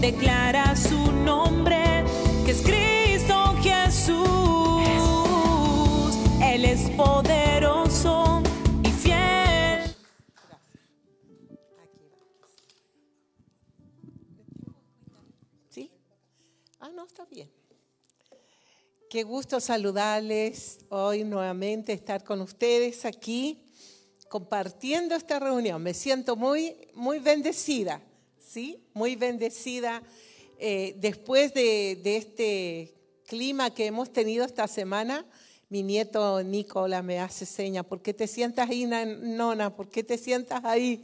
[0.00, 2.04] declara su nombre,
[2.46, 4.18] que es Cristo Jesús.
[6.42, 8.42] Él es poderoso
[8.82, 9.94] y fiel.
[15.68, 15.90] ¿Sí?
[16.78, 17.50] Ah, no, está bien.
[19.10, 23.66] Qué gusto saludarles hoy nuevamente, estar con ustedes aquí
[24.30, 25.82] compartiendo esta reunión.
[25.82, 28.00] Me siento muy, muy bendecida,
[28.50, 28.82] ¿sí?
[28.94, 30.02] Muy bendecida
[30.58, 32.92] eh, después de, este
[33.28, 35.24] clima que hemos tenido esta semana.
[35.68, 39.76] Mi nieto Nicola me hace seña, ¿por qué te sientas ahí, nona?
[39.76, 41.00] ¿Por qué te sientas ahí?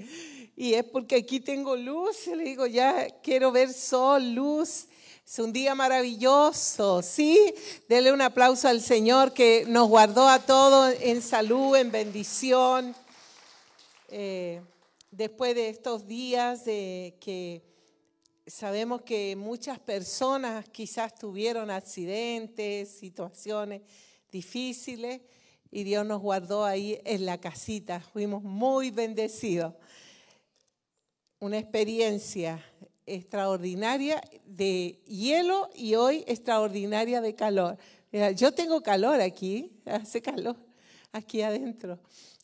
[0.56, 2.26] Y es porque aquí tengo luz.
[2.26, 4.88] Le digo, ya quiero ver sol, luz.
[5.24, 7.54] Es un día maravilloso, ¿sí?
[7.88, 12.96] Dele un aplauso al Señor que nos guardó a todos en salud, en bendición.
[14.08, 14.60] Eh,
[15.16, 17.62] después de estos días de que
[18.46, 23.82] sabemos que muchas personas quizás tuvieron accidentes, situaciones
[24.30, 25.22] difíciles,
[25.70, 28.00] y Dios nos guardó ahí en la casita.
[28.00, 29.74] Fuimos muy bendecidos.
[31.40, 32.62] Una experiencia
[33.04, 37.78] extraordinaria de hielo y hoy extraordinaria de calor.
[38.36, 40.56] Yo tengo calor aquí, hace calor
[41.12, 41.98] aquí adentro.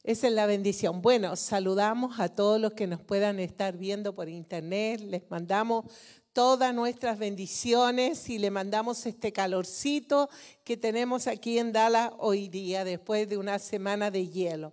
[0.04, 1.00] Esa es la bendición.
[1.00, 5.00] Bueno, saludamos a todos los que nos puedan estar viendo por internet.
[5.00, 5.84] Les mandamos
[6.32, 10.28] todas nuestras bendiciones y le mandamos este calorcito
[10.64, 14.72] que tenemos aquí en Dallas hoy día, después de una semana de hielo.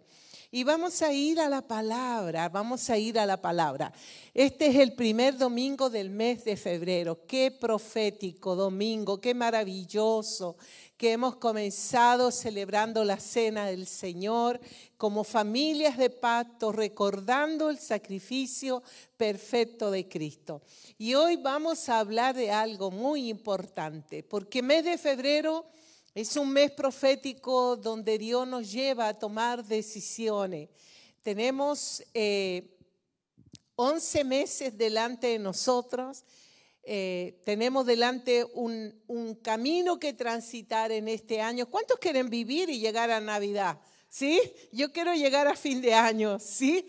[0.51, 3.93] Y vamos a ir a la palabra, vamos a ir a la palabra.
[4.33, 7.27] Este es el primer domingo del mes de febrero.
[7.27, 10.57] Qué profético domingo, qué maravilloso
[10.97, 14.59] que hemos comenzado celebrando la cena del Señor
[14.97, 18.81] como familias de pacto, recordando el sacrificio
[19.17, 20.63] perfecto de Cristo.
[20.97, 25.67] Y hoy vamos a hablar de algo muy importante, porque mes de febrero
[26.15, 30.69] es un mes profético donde Dios nos lleva a tomar decisiones.
[31.21, 32.63] Tenemos 11 eh,
[34.23, 36.23] meses delante de nosotros.
[36.83, 41.67] Eh, tenemos delante un, un, camino que transitar en este año.
[41.67, 43.79] ¿Cuántos quieren vivir y llegar a Navidad?
[44.07, 44.41] ¿Sí?
[44.71, 46.87] Yo quiero llegar a fin de año, ¿sí?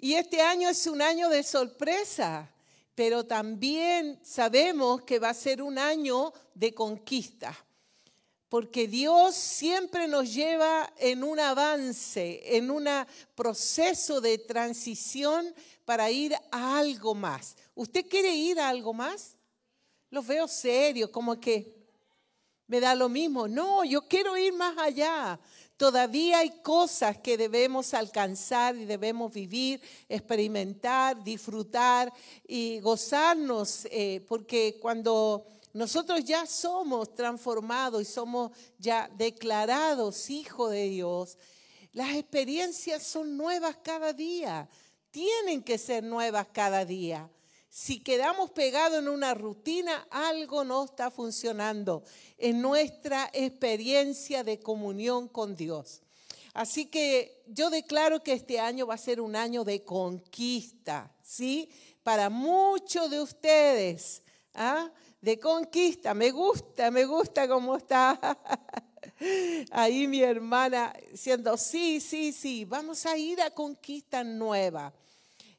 [0.00, 2.50] Y este año es un año de sorpresa,
[2.96, 7.56] pero también sabemos que va a ser un año de conquista
[8.50, 12.88] porque Dios siempre nos lleva en un avance, en un
[13.36, 17.56] proceso de transición para ir a algo más.
[17.76, 19.36] ¿Usted quiere ir a algo más?
[20.10, 21.80] Lo veo serio, como que
[22.66, 23.46] me da lo mismo.
[23.46, 25.38] No, yo quiero ir más allá.
[25.76, 32.12] Todavía hay cosas que debemos alcanzar y debemos vivir, experimentar, disfrutar
[32.48, 40.88] y gozarnos, eh, porque cuando nosotros ya somos transformados y somos ya declarados hijos de
[40.88, 41.38] Dios.
[41.92, 44.68] Las experiencias son nuevas cada día,
[45.10, 47.30] tienen que ser nuevas cada día.
[47.68, 52.02] Si quedamos pegados en una rutina, algo no está funcionando
[52.36, 56.02] en nuestra experiencia de comunión con Dios.
[56.52, 61.70] Así que yo declaro que este año va a ser un año de conquista, ¿sí?
[62.02, 64.22] Para muchos de ustedes.
[64.54, 64.90] ¿ah?
[65.20, 66.14] De conquista.
[66.14, 68.18] Me gusta, me gusta cómo está
[69.70, 74.92] ahí mi hermana diciendo, sí, sí, sí, vamos a ir a conquista nueva.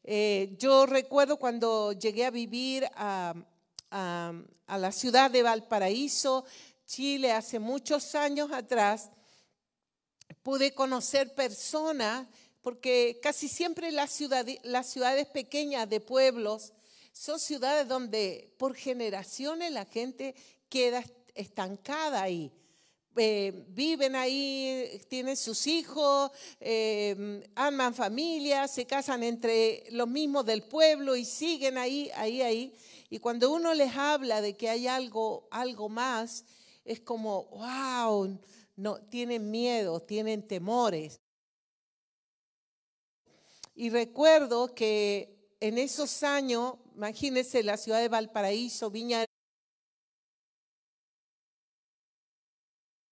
[0.03, 3.35] Eh, yo recuerdo cuando llegué a vivir a,
[4.67, 6.45] la ciudad de Valparaíso,
[6.85, 9.11] Chile, hace muchos años atrás,
[10.43, 12.25] pude conocer personas,
[12.61, 16.73] porque casi siempre las ciudades pequeñas de pueblos
[17.11, 20.35] son ciudades donde por generaciones la gente
[20.69, 21.03] queda
[21.35, 22.51] estancada ahí.
[23.17, 30.63] Eh, viven ahí, tienen sus hijos, eh, aman familias, se casan entre los mismos del
[30.63, 32.73] pueblo y siguen ahí, ahí, ahí.
[33.09, 36.45] Y cuando uno les habla de que hay algo, algo más,
[36.85, 38.39] es como, wow,
[38.77, 41.19] no, tienen miedo, tienen temores.
[43.75, 49.23] Y recuerdo que en esos años, imagínense la ciudad de Valparaíso, Viña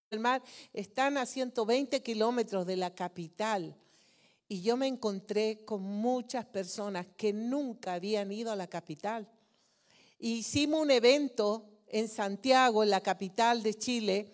[0.10, 0.42] del Mar,
[0.74, 3.78] están a 120 kilómetros de la capital.
[4.48, 9.30] Y yo me encontré con muchas personas que nunca habían ido a la capital.
[10.18, 14.34] Hicimos un evento en Santiago, en la capital de Chile,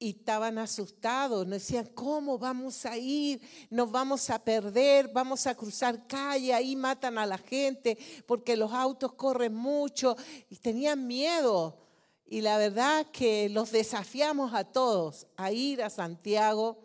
[0.00, 3.40] y estaban asustados, nos decían, ¿cómo vamos a ir?
[3.68, 8.72] Nos vamos a perder, vamos a cruzar calle, ahí matan a la gente porque los
[8.72, 10.16] autos corren mucho
[10.48, 11.76] y tenían miedo.
[12.26, 16.78] Y la verdad que los desafiamos a todos a ir a Santiago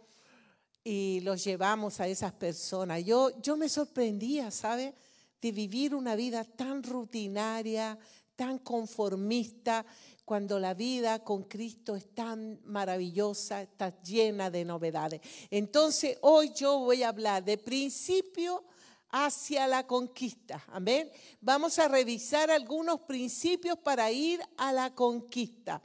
[0.83, 3.06] y los llevamos a esas personas.
[3.06, 4.95] Yo, yo me sorprendía, ¿sabe?
[5.39, 8.00] De vivir una vida tan rutinaria,
[8.36, 9.86] tan conformista
[10.25, 15.22] cuando la vida con Cristo es tan maravillosa, está llena de novedades.
[15.50, 18.64] Entonces, hoy yo voy a hablar de principio
[19.10, 20.64] hacia la conquista.
[20.68, 21.12] Amén.
[21.42, 25.81] Vamos a revisar algunos principios para ir a la conquista.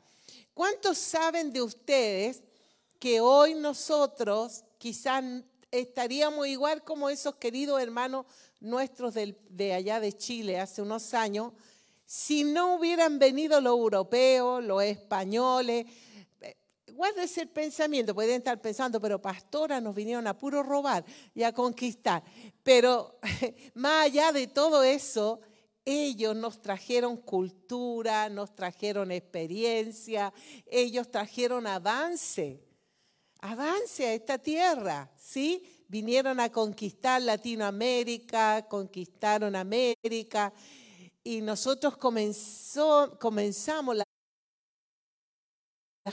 [0.55, 2.43] ¿Cuántos saben de ustedes
[2.99, 5.25] que hoy nosotros quizás
[5.71, 8.25] estaríamos igual como esos queridos hermanos
[8.61, 11.53] nuestros de allá de Chile hace unos años?
[12.11, 15.85] Si no hubieran venido los europeos, los españoles,
[16.95, 21.53] guárdese el pensamiento, pueden estar pensando, pero pastoras nos vinieron a puro robar y a
[21.53, 22.23] conquistar.
[22.63, 23.19] Pero
[23.75, 25.43] más allá de todo eso,
[25.85, 30.33] ellos nos trajeron cultura, nos trajeron experiencia,
[30.65, 32.59] ellos trajeron avance,
[33.43, 35.63] avance a esta tierra, ¿sí?
[35.89, 40.55] Vinieron a conquistar Latinoamérica, conquistaron América
[41.29, 44.07] y nosotros comenzó, comenzamos las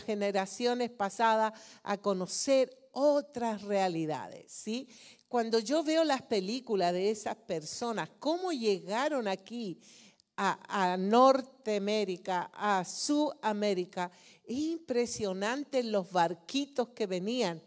[0.06, 1.54] generaciones pasadas
[1.84, 4.90] a conocer otras realidades, ¿sí?
[5.30, 9.80] Cuando yo veo las películas de esas personas, cómo llegaron aquí
[10.36, 14.12] a, a Norteamérica, a Sudamérica,
[14.44, 17.64] es impresionante los barquitos que venían,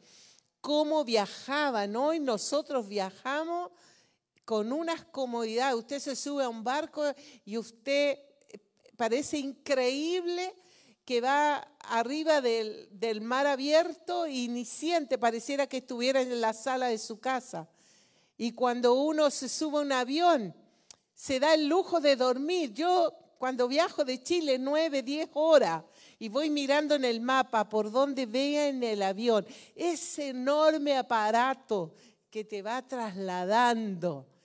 [0.60, 1.96] cómo viajaban.
[1.96, 3.70] Hoy nosotros viajamos
[4.48, 5.76] con unas comodidades.
[5.76, 7.04] Usted se sube a un barco
[7.44, 8.18] y usted
[8.48, 8.58] eh,
[8.96, 10.54] parece increíble
[11.04, 16.86] que va arriba del, mar abierto y ni siente, pareciera que estuviera en la sala
[16.86, 17.68] de su casa.
[18.38, 20.54] Y cuando uno se sube a un avión,
[21.12, 22.72] se da el lujo de dormir.
[22.72, 25.84] Yo cuando viajo de Chile nueve, diez horas
[26.18, 31.92] y voy mirando en el mapa por donde vea en el avión, ese enorme aparato
[32.30, 34.37] que te va trasladando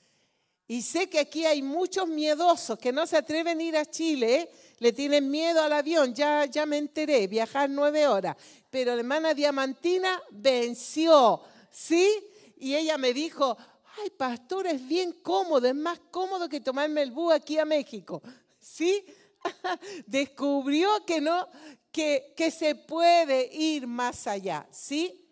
[0.74, 4.50] y sé que aquí hay muchos miedosos que no se atreven a ir a Chile,
[4.80, 8.36] le tienen miedo al avión, ya, ya me enteré, viajar nueve horas.
[8.72, 12.10] Pero la hermana Diamantina venció, ¿sí?
[12.58, 13.56] Y ella me dijo,
[14.02, 18.24] ay, pastor, es bien cómodo, es más cómodo que tomarme el bus aquí a México,
[18.60, 19.06] ¿sí?
[20.08, 21.50] Descubrió que no,
[21.92, 25.24] que, que se puede ir más allá, ¿sí?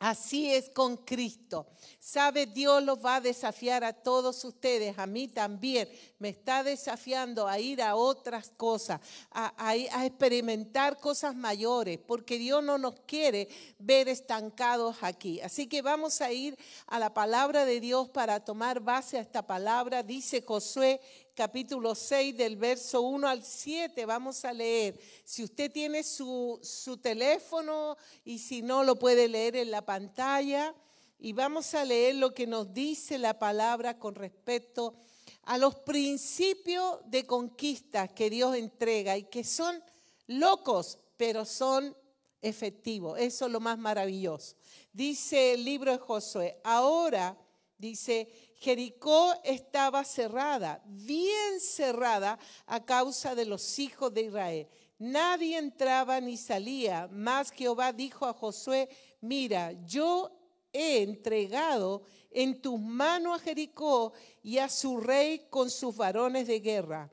[0.00, 1.68] Así es con Cristo.
[2.08, 5.88] Sabe, Dios los va a desafiar a todos ustedes, a mí también.
[6.20, 9.00] Me está desafiando a ir a otras cosas,
[9.32, 13.48] a, experimentar cosas mayores, porque Dios no nos quiere
[13.80, 15.40] ver estancados aquí.
[15.40, 16.56] Así que vamos a ir
[16.86, 20.04] a la palabra de Dios para tomar base a esta palabra.
[20.04, 21.00] Dice Josué
[21.34, 24.06] capítulo 6 del verso 1 al 7.
[24.06, 24.96] Vamos a leer.
[25.24, 30.72] Si usted tiene su, su teléfono y si no, lo puede leer en la pantalla.
[31.18, 34.94] Y vamos a leer lo que nos dice la palabra con respecto
[35.42, 39.82] a los principios de conquista que Dios entrega y que son
[40.26, 41.96] locos, pero son
[42.42, 43.18] efectivos.
[43.18, 44.56] Eso es lo más maravilloso.
[44.92, 47.36] Dice el libro de Josué, ahora,
[47.78, 48.28] dice,
[48.58, 54.68] Jericó estaba cerrada, bien cerrada a causa de los hijos de Israel.
[54.98, 58.88] Nadie entraba ni salía, mas Jehová dijo a Josué,
[59.20, 60.35] mira, yo
[60.76, 66.60] he entregado en tus manos a Jericó y a su rey con sus varones de
[66.60, 67.10] guerra.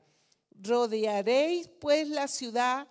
[0.60, 2.86] Rodearéis pues la ciudad,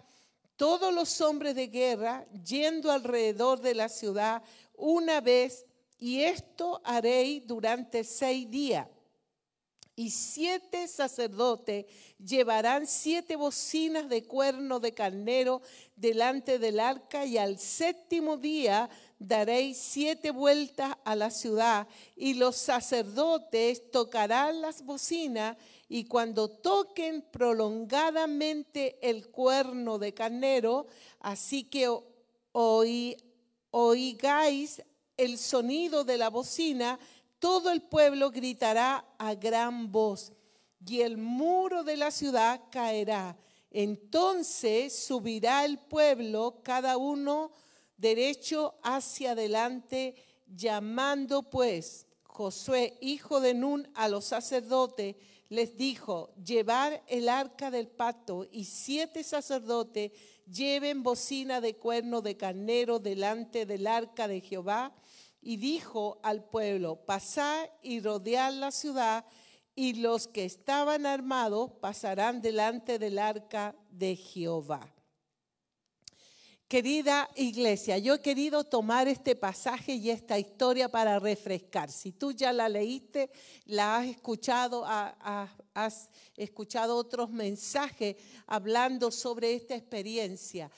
[0.56, 4.42] todos los hombres de guerra, yendo alrededor de la ciudad
[4.75, 5.65] una vez
[6.00, 8.88] y esto haréis durante seis días.
[9.96, 11.86] Y siete sacerdotes
[12.18, 15.62] llevarán siete bocinas de cuerno de carnero
[15.96, 18.89] delante del arca y al séptimo día
[19.20, 27.22] daréis siete vueltas a la ciudad y los sacerdotes tocarán las bocinas y cuando toquen
[27.32, 30.88] prolongadamente el cuerno de carnero,
[31.20, 31.89] así que
[33.72, 34.82] oigáis
[35.17, 37.00] el sonido de la bocina,
[37.39, 40.32] todo el pueblo gritará a gran voz
[40.86, 43.38] y el muro de la ciudad caerá.
[43.70, 47.51] Entonces subirá el pueblo, cada uno
[48.03, 55.15] derecho hacia adelante, llamando pues Josué, hijo de Nun, a los sacerdotes,
[55.48, 60.12] les dijo, llevar el arca del pacto y siete sacerdotes
[60.51, 64.93] lleven bocina de cuerno de carnero delante del arca de Jehová.
[65.41, 69.25] Y dijo al pueblo, pasad y rodead la ciudad
[69.75, 74.93] y los que estaban armados pasarán delante del arca de Jehová.
[76.74, 81.92] Querida iglesia, yo he querido tomar este pasaje y esta historia para refrescar.
[81.92, 83.30] Si tú ya la leíste,
[83.65, 88.15] la has escuchado, has escuchado otros mensajes
[88.48, 90.72] hablando sobre esta experiencia.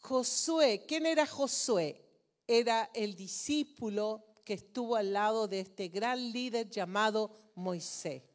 [0.00, 2.04] Josué, ¿quién era Josué?
[2.46, 8.27] Era el discípulo que estuvo al lado de este gran líder llamado Moisés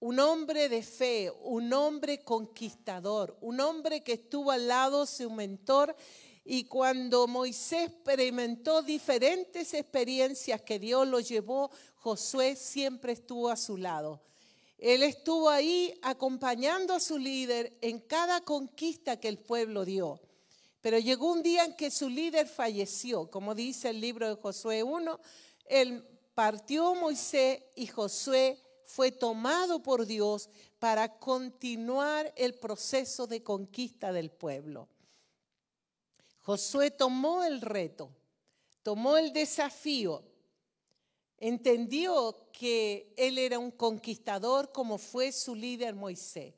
[0.00, 5.30] un hombre de fe, un hombre conquistador, un hombre que estuvo al lado de su
[5.30, 5.96] mentor
[6.44, 13.76] y cuando Moisés experimentó diferentes experiencias que Dios lo llevó, Josué siempre estuvo a su
[13.76, 14.22] lado.
[14.78, 20.20] Él estuvo ahí acompañando a su líder en cada conquista que el pueblo dio.
[20.80, 24.84] Pero llegó un día en que su líder falleció, como dice el libro de Josué
[24.84, 25.20] 1,
[25.66, 34.14] él partió Moisés y Josué fue tomado por Dios para continuar el proceso de conquista
[34.14, 34.88] del pueblo.
[36.40, 38.10] Josué tomó el reto,
[38.82, 40.24] tomó el desafío,
[41.36, 46.54] entendió que él era un conquistador como fue su líder Moisés.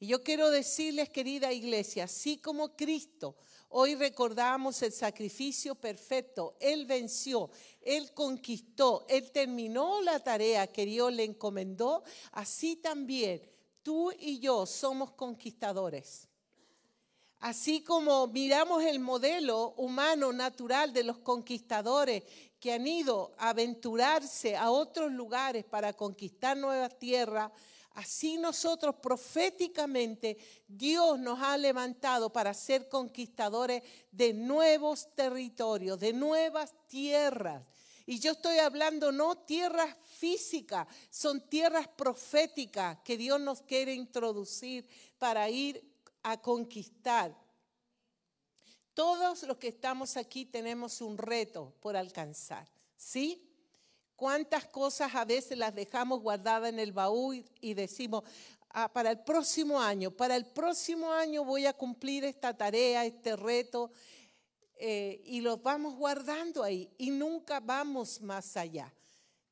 [0.00, 3.36] Y yo quiero decirles, querida iglesia, así como Cristo
[3.70, 6.56] Hoy recordamos el sacrificio perfecto.
[6.58, 7.50] Él venció,
[7.82, 12.02] Él conquistó, Él terminó la tarea que Dios le encomendó.
[12.32, 13.42] Así también
[13.82, 16.28] tú y yo somos conquistadores.
[17.40, 22.24] Así como miramos el modelo humano natural de los conquistadores
[22.58, 27.52] que han ido a aventurarse a otros lugares para conquistar nuevas tierras,
[27.98, 30.38] Así nosotros proféticamente
[30.68, 37.60] Dios nos ha levantado para ser conquistadores de nuevos territorios, de nuevas tierras.
[38.06, 44.88] Y yo estoy hablando no tierras físicas, son tierras proféticas que Dios nos quiere introducir
[45.18, 45.84] para ir
[46.22, 47.36] a conquistar.
[48.94, 53.47] Todos los que estamos aquí tenemos un reto por alcanzar, ¿sí?
[54.18, 58.24] ¿Cuántas cosas a veces las dejamos guardadas en el baúl y decimos,
[58.70, 63.36] ah, para el próximo año, para el próximo año voy a cumplir esta tarea, este
[63.36, 63.92] reto,
[64.74, 68.92] eh, y los vamos guardando ahí y nunca vamos más allá.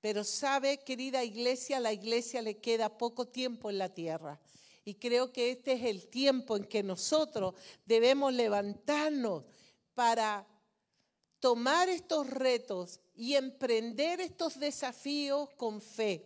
[0.01, 4.41] Pero sabe, querida iglesia, la iglesia le queda poco tiempo en la tierra.
[4.85, 7.55] Y creo que este es el tiempo en que nosotros
[7.85, 9.45] debemos levantarnos
[9.95, 10.45] para
[11.39, 16.25] tomar estos retos y emprender estos desafíos con fe.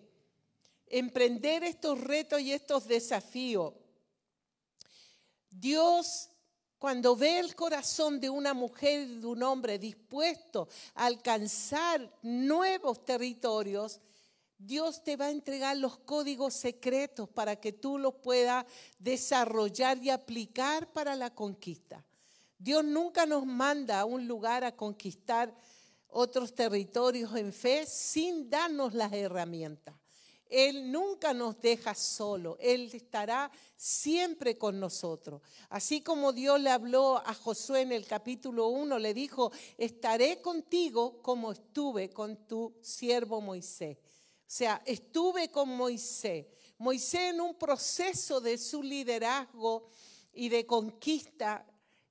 [0.86, 3.72] Emprender estos retos y estos desafíos.
[5.48, 6.28] Dios,
[6.78, 13.04] cuando ve el corazón de una mujer y de un hombre dispuesto a alcanzar nuevos
[13.04, 14.00] territorios,
[14.58, 18.66] Dios te va a entregar los códigos secretos para que tú los puedas
[18.98, 22.04] desarrollar y aplicar para la conquista.
[22.58, 25.54] Dios nunca nos manda a un lugar a conquistar
[26.12, 29.94] otros territorios en fe sin darnos las herramientas.
[30.50, 35.40] Él nunca nos deja solo, Él estará siempre con nosotros.
[35.68, 41.22] Así como Dios le habló a Josué en el capítulo 1, le dijo, estaré contigo
[41.22, 43.96] como estuve con tu siervo Moisés.
[43.98, 46.46] O sea, estuve con Moisés.
[46.78, 49.86] Moisés en un proceso de su liderazgo
[50.32, 51.64] y de conquista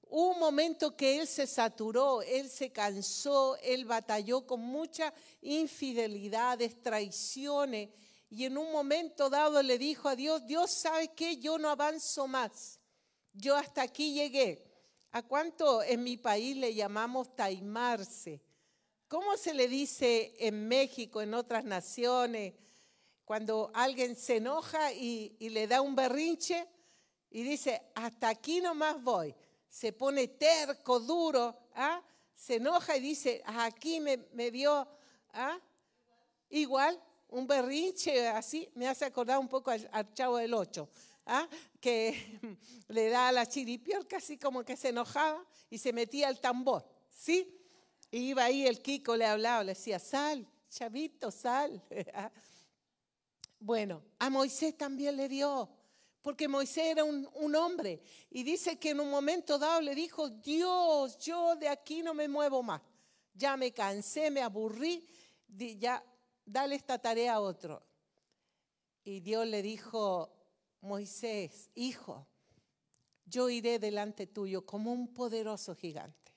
[0.09, 7.89] un momento que él se saturó, él se cansó, él batalló con muchas infidelidades, traiciones.
[8.29, 12.27] Y en un momento dado le dijo a Dios, Dios sabe que yo no avanzo
[12.27, 12.79] más.
[13.33, 14.65] Yo hasta aquí llegué.
[15.11, 18.41] ¿A cuánto en mi país le llamamos taimarse?
[19.07, 22.53] ¿Cómo se le dice en México, en otras naciones,
[23.25, 26.67] cuando alguien se enoja y, le da un berrinche
[27.31, 29.35] y dice, hasta aquí nomás voy?
[29.69, 32.01] Se pone terco, duro, ¿ah?
[32.35, 34.51] se enoja y dice, aquí me, me
[35.33, 35.59] ¿ah?
[36.49, 40.89] igual, un berrinche así, me hace acordar un poco al, chavo del ocho,
[41.25, 41.47] ¿ah?
[41.79, 42.39] que
[42.87, 46.87] le da a la chiripiorca así como que se enojaba y se metía al tambor,
[47.09, 47.55] ¿sí?
[48.11, 51.83] Y iba ahí el Kiko, le hablaba, le decía, sal, chavito, sal.
[53.59, 55.69] bueno, a Moisés también le dio
[56.21, 58.01] porque Moisés era un, hombre.
[58.29, 62.27] Y dice que en un momento dado le dijo, Dios, yo de aquí no me
[62.27, 62.81] muevo más.
[63.33, 65.07] Ya me cansé, me aburrí,
[65.47, 66.03] ya
[66.45, 67.81] dale esta tarea a otro.
[69.03, 70.29] Y Dios le dijo,
[70.81, 72.27] Moisés, hijo,
[73.25, 76.33] yo iré delante tuyo como un poderoso gigante.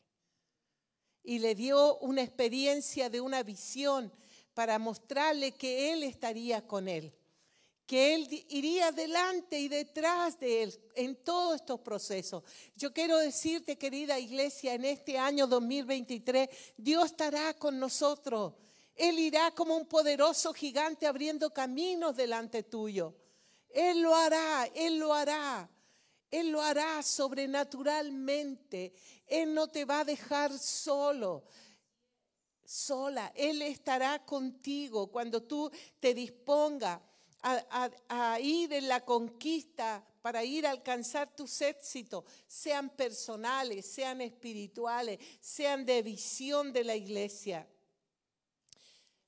[1.24, 4.12] Y le dio una experiencia de una visión
[4.54, 7.14] para mostrarle que Él estaría con él,
[7.92, 12.42] que Él iría delante y detrás de Él en todos estos procesos.
[12.74, 18.54] Yo quiero decirte, querida iglesia, en este año 2023, Dios estará con nosotros.
[18.94, 23.14] Él irá como un poderoso gigante abriendo caminos delante tuyo.
[23.68, 25.68] Él lo hará, Él lo hará.
[26.30, 28.94] Él lo hará sobrenaturalmente.
[29.26, 31.44] Él no te va a dejar solo,
[32.64, 33.30] sola.
[33.34, 35.70] Él estará contigo cuando tú
[36.00, 36.98] te dispongas
[37.42, 45.18] a, ir en la conquista para ir a alcanzar tus éxitos, sean personales, sean espirituales,
[45.40, 47.68] sean de visión de la iglesia.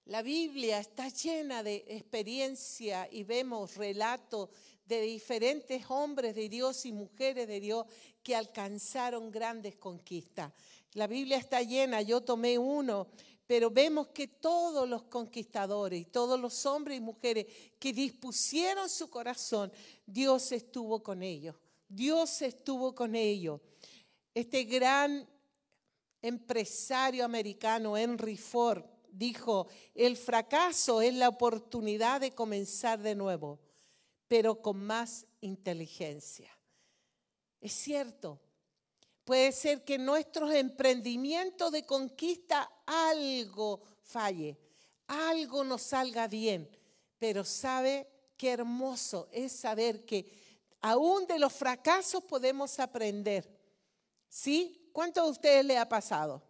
[0.06, 4.50] La Biblia está llena de experiencia y vemos relatos
[4.84, 7.86] de diferentes hombres de Dios y mujeres de Dios
[8.22, 10.52] que alcanzaron grandes conquistas.
[10.92, 13.08] La Biblia está llena, yo tomé uno,
[13.46, 17.46] pero vemos que todos los conquistadores y todos los hombres y mujeres
[17.78, 19.72] que dispusieron su corazón,
[20.06, 21.56] Dios estuvo con ellos.
[21.88, 23.60] Dios estuvo con ellos.
[24.32, 25.28] Este gran
[26.22, 33.60] empresario americano, Henry Ford, dijo, el fracaso es la oportunidad de comenzar de nuevo
[34.28, 36.50] pero con más inteligencia.
[37.60, 38.40] Es cierto,
[39.24, 44.58] puede ser que nuestros emprendimientos de conquista algo falle,
[45.06, 46.68] algo no salga bien,
[47.18, 50.26] pero sabe qué hermoso es saber que
[50.80, 53.48] aún de los fracasos podemos aprender.
[54.28, 54.90] ¿Sí?
[54.92, 56.42] ¿Cuánto a ustedes le ha pasado?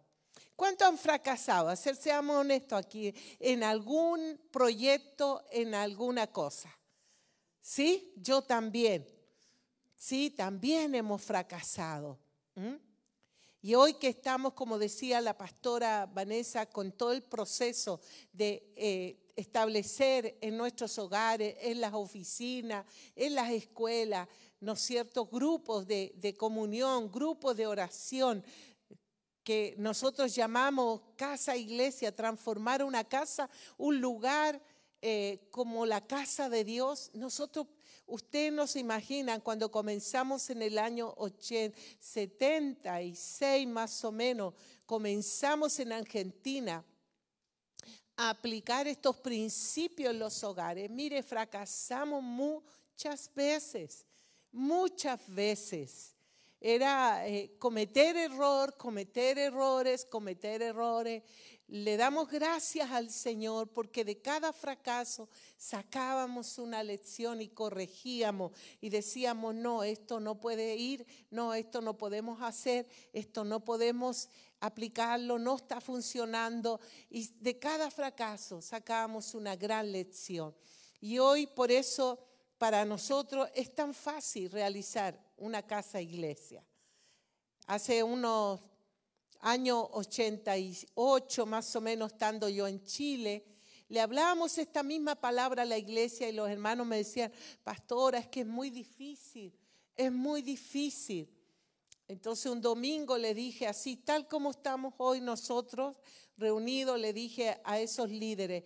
[0.55, 1.69] ¿Cuánto han fracasado?
[1.69, 6.69] Hacer, seamos honestos aquí, en algún proyecto, en alguna cosa.
[7.61, 9.07] Sí, yo también.
[9.95, 12.19] Sí, también hemos fracasado.
[13.61, 17.99] Y hoy que estamos, como decía la pastora Vanessa, con todo el proceso
[18.31, 22.85] de eh, establecer en nuestros hogares, en las oficinas,
[23.15, 24.27] en las escuelas,
[24.59, 28.43] ¿no es cierto?, grupos de, de comunión, grupos de oración,
[29.43, 34.61] que nosotros llamamos casa iglesia, transformar una casa, un lugar
[35.01, 37.67] eh, como la casa de Dios, nosotros,
[38.07, 44.53] ustedes no se imaginan, cuando comenzamos en el año 80, 76 más o menos,
[44.85, 46.83] comenzamos en Argentina
[48.17, 50.89] a aplicar estos principios en los hogares.
[50.89, 54.05] Mire, fracasamos muchas veces,
[54.51, 56.15] muchas veces.
[56.61, 61.21] Era eh, cometer error, cometer errores, cometer errores.
[61.67, 68.51] Le damos gracias al Señor porque de cada fracaso sacábamos una lección y corregíamos
[68.81, 74.29] y decíamos, no, esto no puede ir, no, esto no podemos hacer, esto no podemos
[74.59, 76.79] aplicarlo, no está funcionando.
[77.09, 80.55] Y de cada fracaso sacábamos una gran lección.
[81.01, 82.19] Y hoy por eso
[82.59, 86.63] para nosotros es tan fácil realizar una casa iglesia.
[87.65, 88.61] Hace unos
[89.45, 93.45] año 88 más o menos estando yo en Chile,
[93.87, 97.31] le hablábamos esta misma palabra a la iglesia y los hermanos me decían,
[97.63, 99.53] pastora, es que es muy difícil,
[99.95, 101.29] es muy difícil.
[102.07, 105.95] Entonces un domingo le dije así, tal como estamos hoy nosotros
[106.37, 108.63] reunidos, le dije a esos líderes,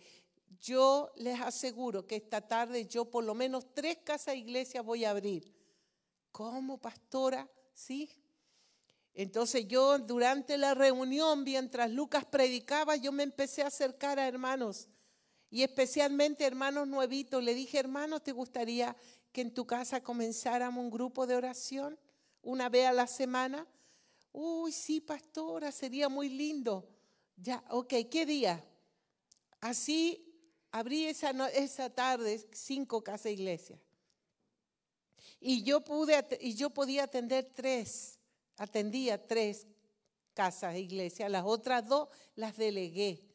[0.61, 5.11] yo les aseguro que esta tarde yo por lo menos tres casas iglesias voy a
[5.11, 5.53] abrir.
[6.31, 7.49] ¿Cómo, pastora?
[7.73, 8.09] Sí,
[9.13, 14.88] entonces yo durante la reunión, mientras Lucas predicaba, yo me empecé a acercar a hermanos
[15.50, 17.43] y especialmente hermanos nuevitos.
[17.43, 18.95] Le dije, hermanos, ¿te gustaría
[19.32, 22.00] que en tu casa comenzáramos un grupo de oración
[22.41, 23.67] una vez a la semana?
[24.32, 26.88] Uy, sí, pastora, sería muy lindo.
[27.36, 28.63] Ya, ok, ¿qué día?
[29.60, 30.26] Así
[30.72, 33.80] abrí esa, esa tarde cinco casas iglesias.
[35.41, 38.18] Y yo, pude, y yo podía atender tres
[38.60, 39.65] atendía tres
[40.34, 43.26] casas de iglesia, las otras dos las delegué.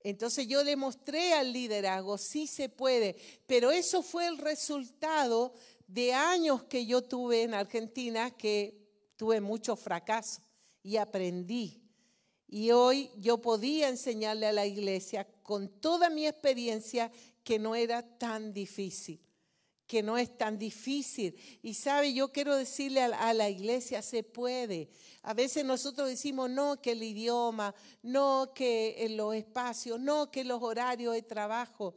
[0.00, 5.52] Entonces yo le mostré al liderazgo, sí se puede, pero eso fue el resultado
[5.86, 10.40] de años que yo tuve en Argentina, que tuve mucho fracaso
[10.82, 11.82] y aprendí.
[12.46, 17.12] Y hoy yo podía enseñarle a la iglesia con toda mi experiencia
[17.44, 19.20] que no era tan difícil
[19.88, 21.34] que no es tan difícil.
[21.62, 24.90] Y sabe, yo quiero decirle a, la iglesia, se puede.
[25.22, 30.62] A veces nosotros decimos, no, que el idioma, no, que los espacios, no, que los
[30.62, 31.94] horarios de trabajo.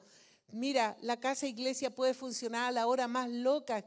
[0.51, 3.85] Mira, la casa iglesia puede funcionar a la hora más loca.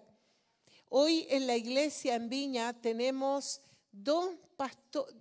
[0.91, 4.31] Hoy en la iglesia en Viña tenemos dos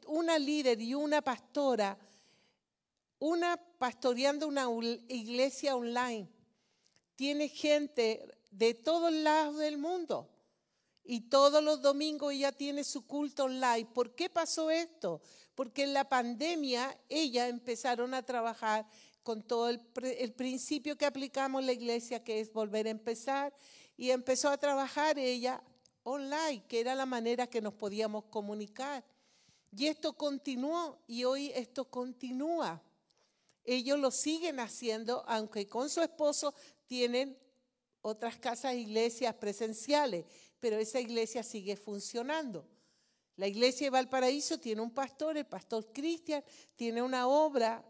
[0.08, 1.98] una líder y una pastora,
[3.20, 4.68] una pastoreando una
[5.08, 6.30] iglesia online.
[7.16, 10.30] Tiene gente de todos lados del mundo
[11.04, 13.88] y todos los domingos ella tiene su culto online.
[13.94, 15.22] ¿Por qué pasó esto?
[15.56, 18.88] Porque en la pandemia ella empezaron a trabajar
[19.24, 19.80] con todo el,
[20.34, 23.54] principio que aplicamos la iglesia, que es volver a empezar,
[23.98, 25.64] y empezó a trabajar ella
[26.04, 29.04] online, que era la manera que nos podíamos comunicar.
[29.76, 32.82] Y esto continuó y hoy esto continúa.
[33.64, 36.54] Ellos lo siguen haciendo, aunque con su esposo
[36.86, 37.38] tienen
[38.04, 40.26] otras casas, iglesias presenciales,
[40.60, 42.68] pero esa iglesia sigue funcionando.
[43.36, 46.44] La iglesia de Valparaíso tiene un pastor, el pastor Cristian,
[46.76, 47.84] tiene una obra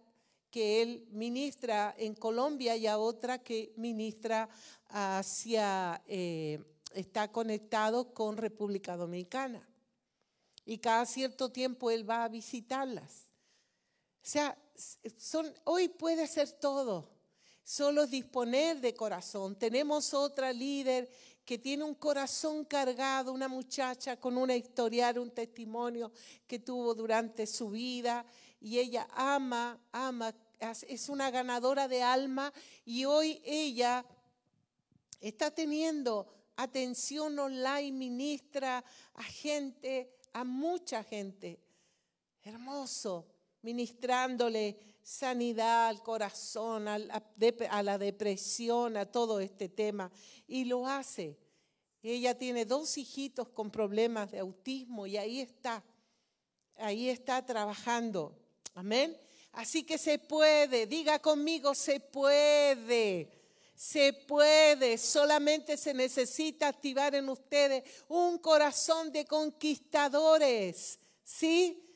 [0.50, 4.48] que él ministra en Colombia y a otra que ministra
[4.88, 9.68] hacia, eh, está conectado con República Dominicana.
[10.64, 13.28] Y cada cierto tiempo él va a visitarlas.
[14.22, 14.58] O sea,
[15.18, 17.10] son, hoy puede ser todo,
[17.64, 19.56] solo disponer de corazón.
[19.56, 21.10] Tenemos otra líder
[21.46, 26.12] que tiene un corazón cargado, una muchacha con una historial, un testimonio
[26.48, 28.26] que tuvo durante su vida
[28.60, 30.34] y ella ama, ama
[30.88, 32.54] es una ganadora de alma
[32.86, 34.06] y hoy ella
[35.20, 41.60] está teniendo atención online, ministra a gente, a mucha gente.
[42.44, 43.26] Hermoso,
[43.64, 50.12] ministrándole sanidad al corazón, a la, depresión, a todo este tema.
[50.48, 51.38] Y lo hace.
[52.02, 55.84] Ella tiene dos hijitos con problemas de autismo y ahí está,
[56.78, 58.38] ahí está trabajando.
[58.76, 59.18] Amén.
[59.54, 63.32] Así que se puede, diga conmigo, se puede.
[63.76, 71.00] Se puede, solamente se necesita activar en ustedes un corazón de conquistadores.
[71.24, 71.93] ¿Sí?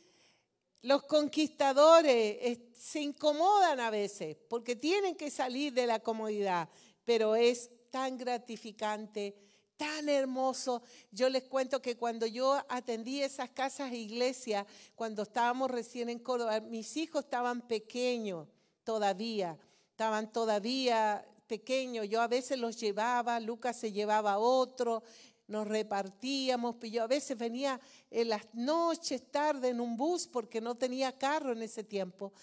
[0.87, 6.69] Los conquistadores se incomodan a veces porque tienen que salir de la comodidad,
[7.03, 9.35] pero es tan gratificante
[9.75, 10.81] tan hermoso.
[11.11, 16.19] Yo les cuento que cuando yo atendí esas casas e iglesias, cuando estábamos recién en
[16.19, 18.47] Córdoba, mis hijos estaban pequeños
[18.85, 19.59] todavía,
[19.91, 22.07] estaban todavía pequeños.
[22.07, 25.03] Yo a veces los llevaba, Lucas se llevaba otro,
[25.47, 27.79] nos repartíamos, yo a veces venía
[28.11, 32.33] en las noches tarde en un bus porque no tenía carro en ese tiempo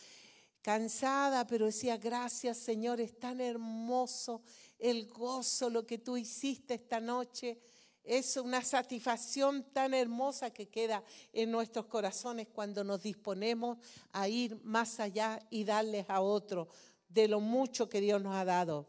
[0.65, 4.43] cansada, pero decía, gracias Señor, es tan hermoso
[4.79, 7.61] el gozo, lo que tú hiciste esta noche.
[8.03, 13.79] Es una satisfacción tan hermosa que queda en nuestros corazones cuando nos disponemos
[14.13, 16.69] a ir más allá y darles a otro
[17.09, 18.87] de lo mucho que Dios nos ha dado.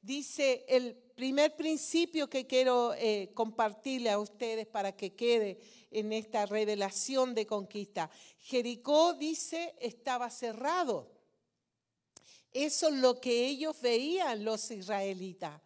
[0.00, 5.58] Dice el primer principio que quiero eh, compartirle a ustedes para que quede
[5.90, 8.10] en esta revelación de conquista.
[8.38, 11.10] Jericó, dice, estaba cerrado.
[12.52, 15.60] Eso es lo que ellos veían los israelitas.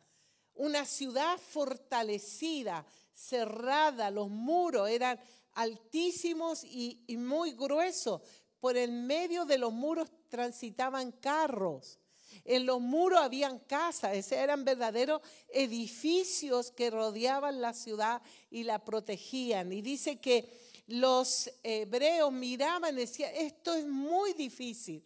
[0.54, 5.18] Una ciudad fortalecida, cerrada, los muros eran
[5.54, 8.22] altísimos y, muy gruesos.
[8.60, 11.98] Por el medio de los muros transitaban carros.
[12.46, 19.72] En los muros habían casas, eran verdaderos edificios que rodeaban la ciudad y la protegían.
[19.72, 20.48] Y dice que
[20.86, 25.04] los hebreos miraban y decían, esto es muy difícil.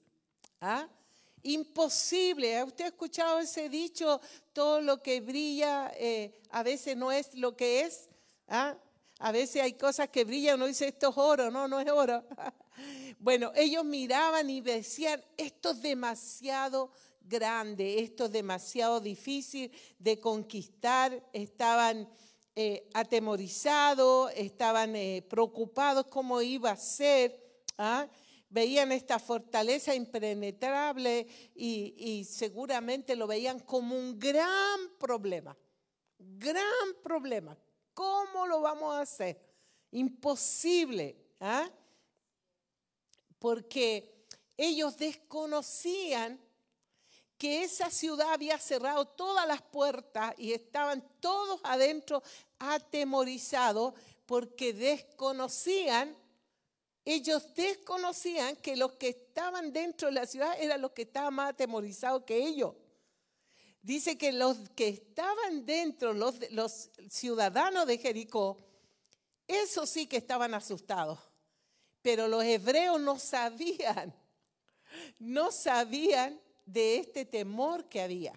[0.60, 0.86] ¿Ah?
[1.42, 2.62] Imposible.
[2.62, 4.20] ¿Usted ha escuchado ese dicho?
[4.52, 8.10] Todo lo que brilla eh, a veces no es lo que es.
[8.48, 8.76] ¿Ah?
[9.18, 12.24] A veces hay cosas que brillan, uno dice esto es oro, no, no es oro.
[13.18, 21.22] bueno, ellos miraban y decían, esto es demasiado grande, esto es demasiado difícil de conquistar.
[21.32, 22.08] Estaban
[22.56, 27.38] eh, atemorizados, estaban eh, preocupados cómo iba a ser.
[27.78, 28.08] ¿ah?
[28.50, 35.56] veían esta fortaleza impenetrable y, seguramente lo veían como un gran problema,
[36.18, 36.64] gran
[37.02, 37.56] problema.
[37.94, 39.40] ¿Cómo lo vamos a hacer?
[39.92, 41.70] Imposible, ¿ah?
[43.38, 46.38] porque ellos desconocían
[47.40, 52.22] que esa ciudad había cerrado todas las puertas y estaban todos adentro
[52.58, 53.94] atemorizados
[54.26, 56.14] porque desconocían
[57.06, 61.50] ellos desconocían que los que estaban dentro de la ciudad eran los que estaban más
[61.50, 62.74] atemorizados que ellos.
[63.80, 68.58] Dice que los que estaban dentro, los, los ciudadanos de Jericó,
[69.48, 71.18] esos sí que estaban asustados.
[72.02, 74.14] Pero los hebreos no sabían,
[75.18, 76.38] no sabían
[76.72, 78.32] de este temor que había.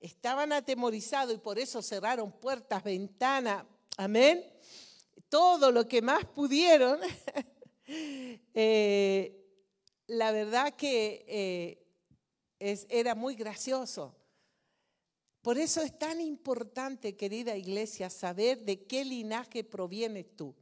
[0.00, 3.64] estaban atemorizados y por eso cerraron puertas, ventanas,
[3.98, 4.42] amén.
[5.28, 7.00] Todo lo que más pudieron.
[8.54, 9.36] Eh,
[10.06, 14.14] la verdad que eh, era muy gracioso.
[15.42, 20.54] Por eso es tan importante, querida iglesia, saber de qué linaje provienes tú.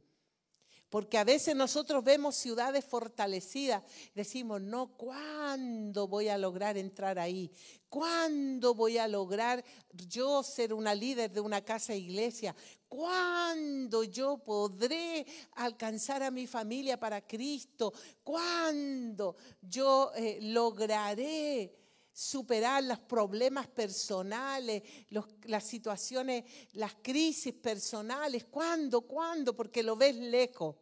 [0.89, 3.83] Porque a veces nosotros vemos ciudades fortalecidas,
[4.15, 7.51] decimos, no, ¿cuándo voy a lograr entrar ahí?
[7.89, 12.55] ¿Cuándo voy a lograr yo ser una líder de una casa iglesia?
[12.87, 17.93] ¿Cuándo yo podré alcanzar a mi familia para Cristo?
[18.23, 21.78] ¿Cuándo yo eh, lograré
[22.19, 24.83] superar los problemas personales,
[25.43, 28.43] las situaciones, las crisis personales.
[28.43, 29.01] ¿Cuándo?
[29.01, 29.55] ¿Cuándo?
[29.55, 30.75] Porque lo ves lejos.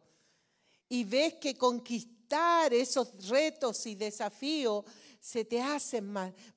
[0.88, 4.84] Y ves que conquistar esos retos y desafíos
[5.20, 6.02] se te hace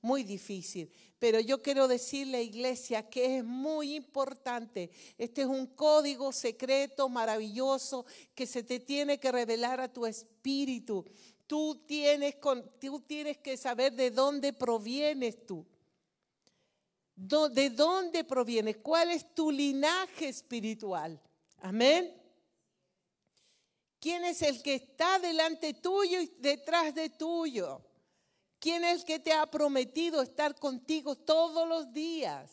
[0.02, 0.92] muy difícil.
[1.20, 4.90] Pero yo quiero decirle, iglesia, que es muy importante.
[5.16, 11.06] Este es un código secreto maravilloso que se te tiene que revelar a tu espíritu
[11.52, 12.38] Tú tienes,
[12.80, 15.68] tú tienes que saber de dónde provienes tú.
[17.14, 18.78] ¿De dónde provienes?
[18.78, 21.22] ¿Cuál es tu linaje espiritual?
[21.58, 22.18] Amén.
[24.00, 27.82] ¿Quién es el que está delante tuyo y detrás de tuyo?
[28.58, 32.50] ¿Quién es el que te ha prometido estar contigo todos los días?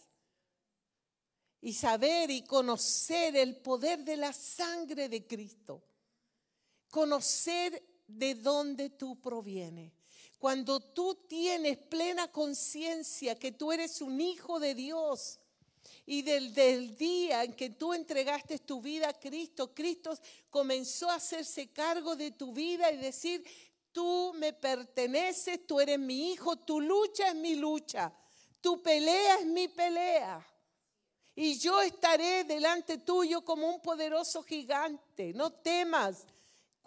[1.60, 5.84] Y saber y conocer el poder de la sangre de Cristo.
[6.90, 9.92] Conocer de dónde tú provienes.
[10.38, 15.38] Cuando tú tienes plena conciencia que tú eres un hijo de Dios
[16.06, 20.16] y del, del, día en que tú entregaste tu vida a Cristo, Cristo
[20.48, 23.44] comenzó a hacerse cargo de tu vida y decir,
[23.92, 28.12] tú me perteneces, tú eres mi hijo, tu lucha es mi lucha,
[28.60, 30.46] tu pelea es mi pelea.
[31.34, 35.32] Y yo estaré delante tuyo como un poderoso gigante.
[35.34, 36.26] No temas,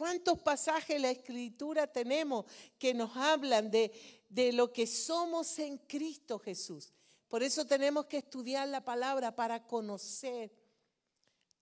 [0.02, 2.46] ¿Cuántos pasajes de la escritura tenemos
[2.80, 3.92] que nos hablan de,
[4.28, 6.92] de lo que somos en Cristo Jesús?
[7.28, 10.52] Por eso tenemos que estudiar la palabra para conocer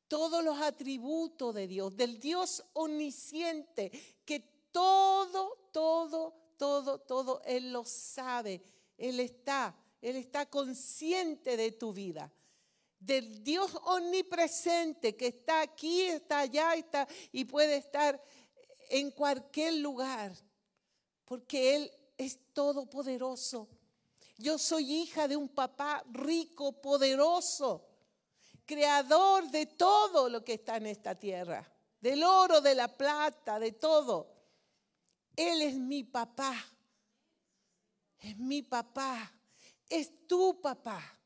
[0.07, 3.91] todos los atributos de Dios, del Dios omnisciente,
[4.23, 4.39] que
[4.71, 8.61] todo, todo, todo, todo, Él lo sabe,
[8.97, 12.31] Él está, Él está consciente de tu vida
[12.99, 18.21] del Dios omnipresente que está aquí, está allá está, y puede estar
[18.89, 20.33] en cualquier lugar,
[21.25, 23.69] porque Él es todopoderoso.
[24.37, 27.85] Yo soy hija de un papá rico, poderoso,
[28.65, 33.73] creador de todo lo que está en esta tierra, del oro, de la plata, de
[33.73, 34.35] todo.
[35.35, 36.53] Él es mi papá,
[38.19, 39.31] es mi papá,
[39.89, 41.18] es tu papá.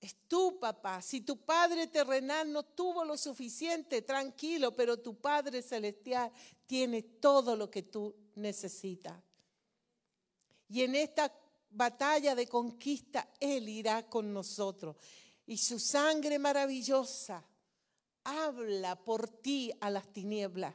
[0.00, 1.02] Es tu papá.
[1.02, 6.32] Si tu padre terrenal no tuvo lo suficiente, tranquilo, pero tu Padre celestial
[6.66, 9.20] tiene todo lo que tú necesitas.
[10.68, 11.30] Y en esta
[11.70, 14.96] batalla de conquista, Él irá con nosotros.
[15.46, 17.44] Y su sangre maravillosa
[18.24, 20.74] habla por ti a las tinieblas.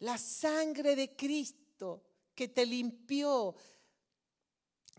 [0.00, 2.02] La sangre de Cristo
[2.34, 3.54] que te limpió,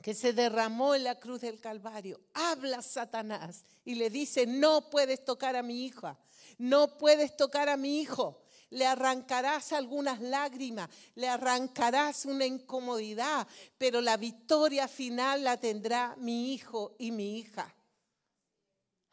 [0.02, 5.24] que se derramó en la cruz del Calvario, habla Satanás y le dice, no puedes
[5.24, 6.18] tocar a mi hija,
[6.58, 8.40] no puedes tocar a mi hijo.
[8.70, 16.54] Le arrancarás algunas lágrimas, le arrancarás una incomodidad, pero la victoria final la tendrá mi
[16.54, 17.72] hijo y mi hija.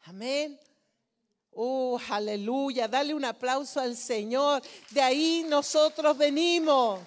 [0.05, 0.59] Amén.
[1.51, 2.87] Oh, aleluya.
[2.87, 4.61] Dale un aplauso al Señor.
[4.89, 6.99] De ahí nosotros venimos.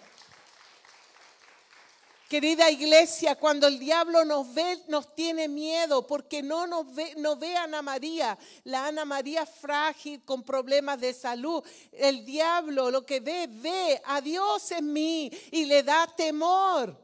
[2.34, 7.36] Querida iglesia, cuando el diablo nos ve, nos tiene miedo porque no nos ve, no
[7.36, 11.62] ve a Ana María, la Ana María frágil con problemas de salud.
[11.92, 17.00] El diablo lo que ve, ve a Dios en mí y le da temor.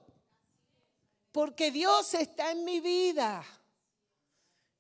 [1.31, 3.47] Porque Dios está en mi vida.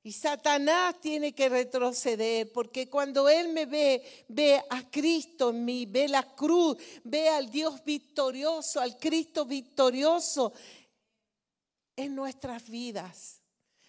[0.02, 5.84] Y Satanás tiene que retroceder, porque cuando Él me ve, ve a Cristo en mí,
[5.84, 10.54] ve la cruz, ve al Dios victorioso, al Cristo victorioso
[11.96, 13.42] en nuestras vidas.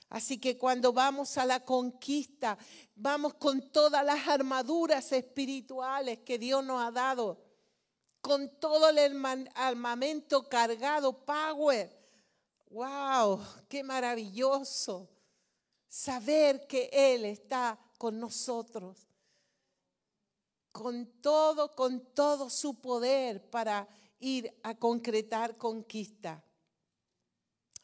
[0.10, 2.58] Así que cuando vamos a la conquista,
[2.96, 7.42] vamos con todas las armaduras espirituales que Dios nos ha dado,
[8.20, 8.98] con todo el
[9.56, 11.90] armamento cargado, power.
[12.70, 13.42] ¡Wow!
[13.70, 15.08] ¡Qué maravilloso!
[15.92, 19.10] Saber que Él está con nosotros,
[20.72, 23.90] con todo, con todo su poder para
[24.22, 26.42] ir a concretar conquista.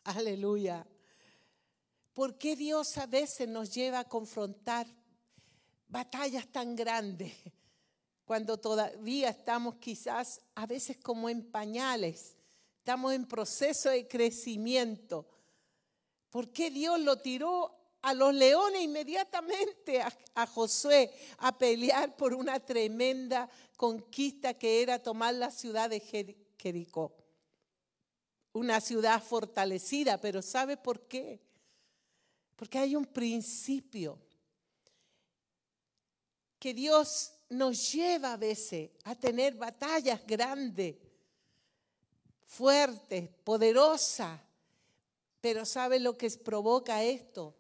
[0.06, 0.88] Aleluya.
[2.14, 4.88] ¿Por qué Dios a veces nos lleva a confrontar
[5.90, 7.34] batallas tan grandes
[8.24, 12.38] cuando todavía estamos quizás a veces como en pañales,
[12.78, 15.28] estamos en proceso de crecimiento?
[16.30, 22.58] ¿Por qué Dios lo tiró a los leones inmediatamente a, Josué a pelear por una
[22.58, 26.00] tremenda conquista que era tomar la ciudad de
[26.58, 27.14] Jericó?
[28.54, 31.42] Una ciudad fortalecida, pero ¿sabe por qué?
[32.56, 34.18] Porque hay un principio
[36.58, 40.96] que Dios nos lleva a veces a tener batallas grandes,
[42.46, 44.40] fuertes, poderosas.
[45.42, 47.54] Pero ¿sabe lo que provoca esto?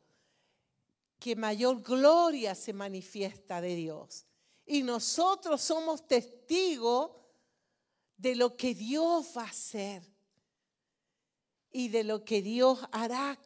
[1.19, 4.25] Que mayor gloria se manifiesta de Dios.
[4.65, 7.11] Y nosotros somos testigos
[8.17, 10.03] de lo que Dios va a hacer
[11.71, 13.39] y de lo que Dios hará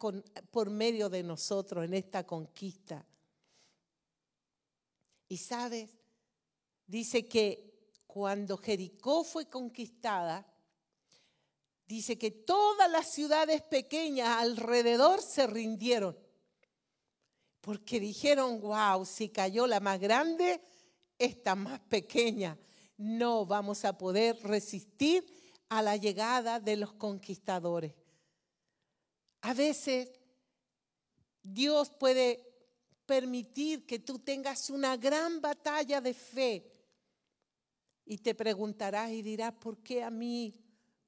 [0.52, 3.06] por medio de nosotros en esta conquista.
[5.28, 5.90] Y sabes,
[6.88, 7.72] dice que
[8.08, 10.46] cuando Jericó fue conquistada,
[11.88, 16.18] dice que todas las ciudades pequeñas alrededor se rindieron.
[17.62, 20.62] Porque dijeron, wow, si cayó la más grande,
[21.18, 22.58] esta más pequeña.
[22.98, 25.26] No vamos a poder resistir
[25.70, 27.94] a la llegada de los conquistadores.
[29.42, 30.12] A veces
[31.42, 32.48] Dios puede
[33.06, 36.72] permitir que tú tengas una gran batalla de fe
[38.06, 40.56] y te preguntarás y dirás, ¿por qué a mí?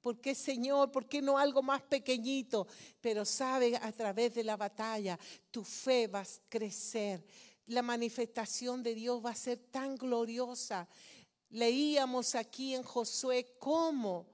[0.04, 0.92] ¿Por qué Señor?
[0.92, 2.68] ¿Por qué no algo más pequeñito?
[3.00, 5.18] Pero sabe, a través de la batalla,
[5.50, 7.26] tu fe va a crecer.
[7.68, 10.90] La manifestación de Dios va a ser tan gloriosa.
[11.52, 14.28] Leíamos aquí en Josué cómo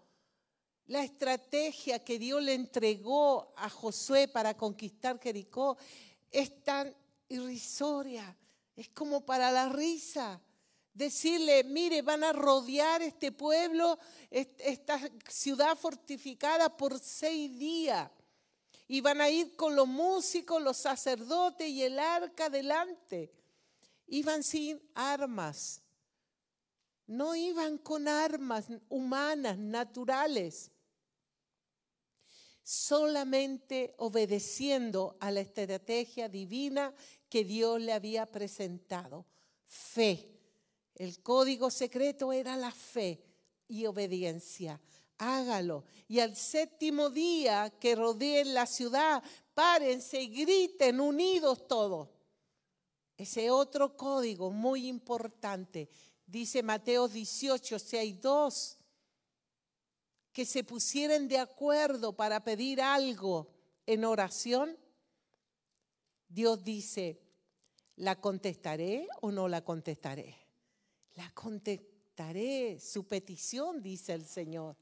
[0.87, 5.77] la estrategia que Dios le entregó a Josué para conquistar Jericó
[6.31, 6.95] es tan
[7.27, 8.35] irrisoria,
[8.75, 10.41] es como para la risa.
[10.99, 13.97] Decirle, mire, van a rodear este pueblo,
[14.29, 18.11] esta ciudad fortificada por seis días.
[18.85, 23.31] Y van a ir con los músicos, los sacerdotes y el arca delante.
[24.07, 25.81] Iban sin armas.
[27.07, 30.69] No iban con armas humanas, naturales
[32.61, 36.93] solamente obedeciendo a la estrategia divina
[37.27, 39.25] que Dios le había presentado.
[39.63, 40.38] Fe.
[40.99, 43.23] El código secreto era la fe
[43.69, 44.81] y obediencia.
[45.17, 45.85] Hágalo.
[46.09, 52.09] Y al séptimo día que rodeen la ciudad, párense y griten unidos todos.
[53.15, 55.89] Ese otro código muy importante.
[56.25, 58.77] Dice Mateo 18, si hay dos
[60.33, 63.47] que se pusieran de acuerdo para pedir algo
[63.85, 64.77] en oración,
[66.27, 67.21] Dios dice,
[67.95, 70.38] ¿la contestaré o no la contestaré?
[71.19, 74.77] La contestaré, su petición, dice el Señor.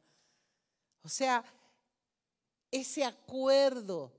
[1.02, 1.44] O sea,
[2.70, 4.14] ese acuerdo,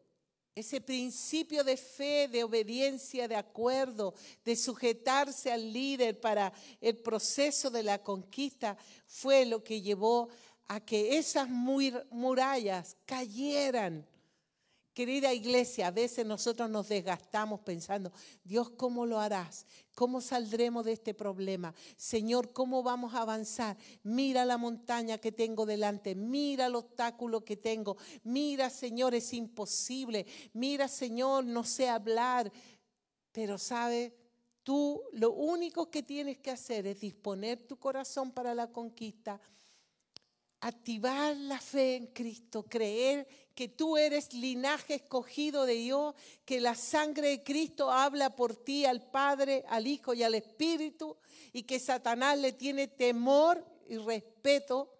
[0.52, 7.70] ese principio de fe, de obediencia, de acuerdo, de sujetarse al líder para el proceso
[7.70, 8.76] de la conquista,
[9.06, 10.28] fue lo que llevó
[10.66, 14.04] a que esas murallas cayeran.
[14.98, 18.10] Querida iglesia, a veces nosotros nos desgastamos pensando,
[18.42, 19.64] Dios, ¿cómo lo harás?
[19.94, 21.72] ¿Cómo saldremos de este problema?
[21.96, 23.76] Señor, ¿cómo vamos a avanzar?
[24.02, 30.26] Mira la montaña que tengo delante, mira el obstáculo que tengo, mira, Señor, es imposible,
[30.52, 32.50] mira, Señor, no sé hablar,
[33.30, 34.16] pero sabe,
[34.64, 39.40] tú lo único que tienes que hacer es disponer tu corazón para la conquista
[40.60, 43.26] activar la fe en Cristo, creer
[43.58, 48.84] que tú eres linaje escogido de Dios, que la sangre de Cristo habla por ti
[48.84, 51.16] al Padre, al Hijo y al Espíritu,
[51.52, 54.94] y que Satanás le tiene temor y respeto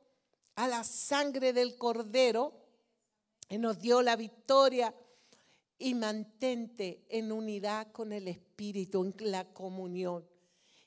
[0.56, 2.52] a la sangre del Cordero,
[3.48, 4.92] y nos dio la victoria.
[5.78, 10.26] Y mantente en unidad con el Espíritu, en la comunión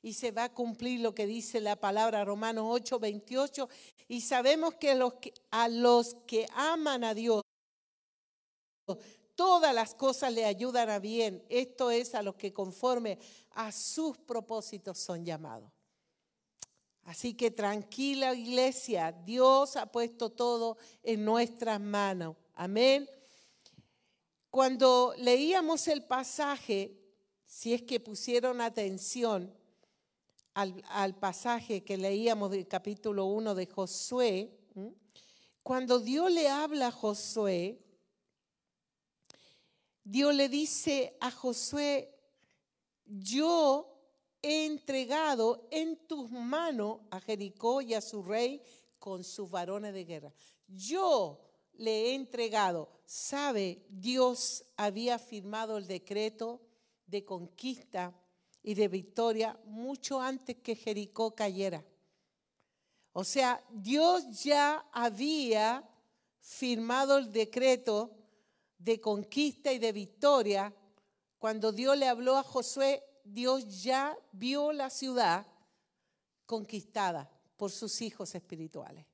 [0.04, 3.70] y se va a cumplir lo que dice la palabra Romanos 8, 28.
[4.08, 7.44] Y sabemos que, que a los que aman a Dios,
[9.36, 11.44] todas las cosas le ayudan a bien.
[11.50, 13.18] Esto es a los que conforme
[13.52, 15.72] a sus propósitos son llamados.
[17.04, 22.36] Así que tranquila iglesia, Dios ha puesto todo en nuestras manos.
[22.54, 23.10] Amén.
[24.50, 26.96] Cuando leíamos el pasaje,
[27.46, 29.52] si es que pusieron atención,
[30.54, 34.58] al, pasaje que leíamos del capítulo 1 de Josué,
[35.64, 37.80] cuando Dios le habla a Josué,
[40.04, 42.14] Dios le dice a Josué,
[43.06, 43.88] yo
[44.42, 48.62] he entregado en tus manos a Jericó y a su rey
[48.98, 50.34] con sus varones de guerra.
[50.68, 51.40] Yo
[51.74, 52.90] le he entregado.
[53.06, 56.62] Sabe, Dios había firmado el decreto
[57.06, 58.16] de conquista
[58.64, 61.84] y de victoria mucho antes que Jericó cayera.
[63.14, 65.84] O sea, Dios ya había
[66.40, 68.21] firmado el decreto
[68.84, 70.74] de conquista y de victoria.
[71.38, 75.46] Cuando Dios le habló a Josué, Dios ya vio la ciudad
[76.46, 79.06] conquistada por sus hijos espirituales.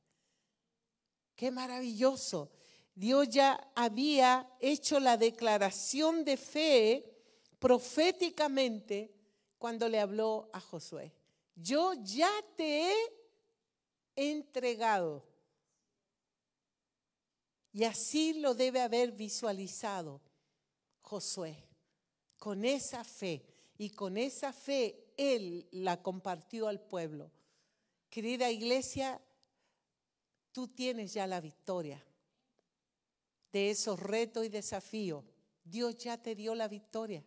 [1.36, 2.50] Qué maravilloso.
[2.96, 7.06] Dios ya había hecho la declaración de fe
[7.60, 9.14] proféticamente
[9.58, 11.14] cuando le habló a Josué.
[11.56, 12.96] Yo ya te he
[14.16, 15.24] entregado.
[17.72, 20.22] Y así lo debe haber visualizado
[21.02, 21.68] Josué,
[22.38, 23.46] con esa fe.
[23.78, 27.32] Y con esa fe él la compartió al pueblo.
[28.10, 29.22] Querida iglesia,
[30.52, 32.04] tú tienes ya la victoria
[33.52, 35.24] de esos retos y desafíos.
[35.64, 37.24] Dios ya te dio la victoria.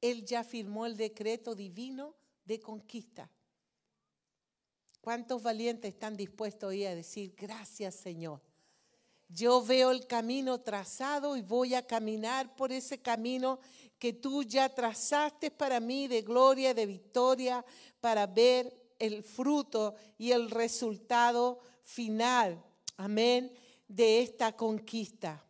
[0.00, 2.14] Él ya firmó el decreto divino
[2.44, 3.30] de conquista.
[5.00, 8.40] ¿Cuántos valientes están dispuestos hoy a decir, gracias Señor?
[9.28, 13.58] Yo veo el camino trazado y voy a caminar por ese camino
[13.98, 17.64] que tú ya trazaste para mí de gloria, de victoria,
[18.00, 22.62] para ver el fruto y el resultado final,
[22.96, 23.52] amén,
[23.88, 25.44] de esta conquista.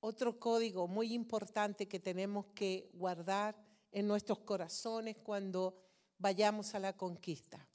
[0.00, 3.56] Otro código muy importante que tenemos que guardar
[3.92, 5.78] en nuestros corazones cuando
[6.18, 7.68] vayamos a la conquista.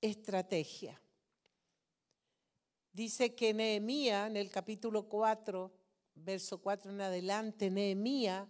[0.00, 1.00] Estrategia.
[2.92, 5.70] Dice que Nehemías, en el capítulo 4,
[6.14, 8.48] verso 4 en adelante, Nehemías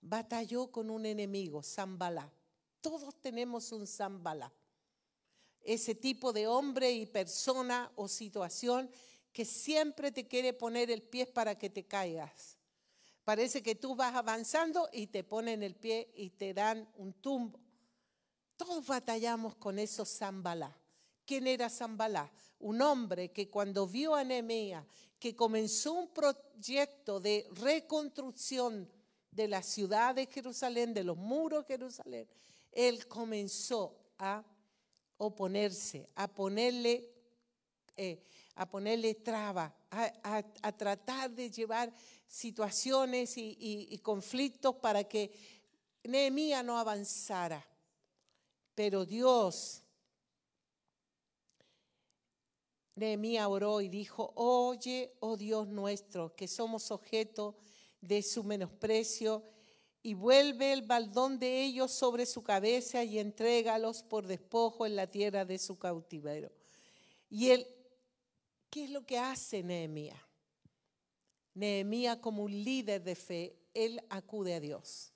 [0.00, 2.30] batalló con un enemigo, Zambalá.
[2.80, 4.52] Todos tenemos un Zambalá.
[5.60, 8.90] Ese tipo de hombre y persona o situación
[9.32, 12.56] que siempre te quiere poner el pie para que te caigas.
[13.24, 17.65] Parece que tú vas avanzando y te ponen el pie y te dan un tumbo.
[18.56, 20.76] Todos batallamos con esos Zambalá.
[21.24, 22.30] ¿Quién era Zambalá?
[22.60, 24.84] Un hombre que cuando vio a Nehemías
[25.18, 28.88] que comenzó un proyecto de reconstrucción
[29.30, 32.28] de la ciudad de Jerusalén, de los muros de Jerusalén,
[32.72, 34.44] él comenzó a
[35.18, 37.12] oponerse, a ponerle
[37.96, 38.22] eh,
[38.56, 41.92] a ponerle traba, a, tratar de llevar
[42.26, 45.30] situaciones y, conflictos para que
[46.04, 47.64] Nehemías no avanzara.
[48.76, 49.82] Pero Dios,
[52.94, 57.56] Nehemías oró y dijo, oye, oh Dios nuestro, que somos objeto
[58.00, 59.42] de su menosprecio,
[60.00, 65.08] y vuelve el baldón de ellos sobre su cabeza y entrégalos por despojo en la
[65.08, 66.52] tierra de su cautiverio.
[67.28, 67.66] Y él
[68.76, 70.20] ¿Qué es lo que hace Nehemías?
[71.54, 75.14] Nehemías como un líder de fe, él acude a Dios.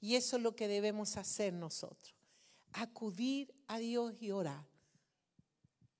[0.00, 2.17] Y eso es lo que debemos hacer nosotros.
[2.72, 4.66] Acudir a Dios y orar.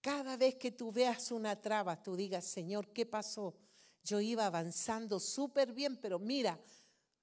[0.01, 3.55] Cada vez que tú veas una traba, tú digas, Señor, ¿qué pasó?
[4.05, 6.59] Yo iba avanzando súper bien, pero mira,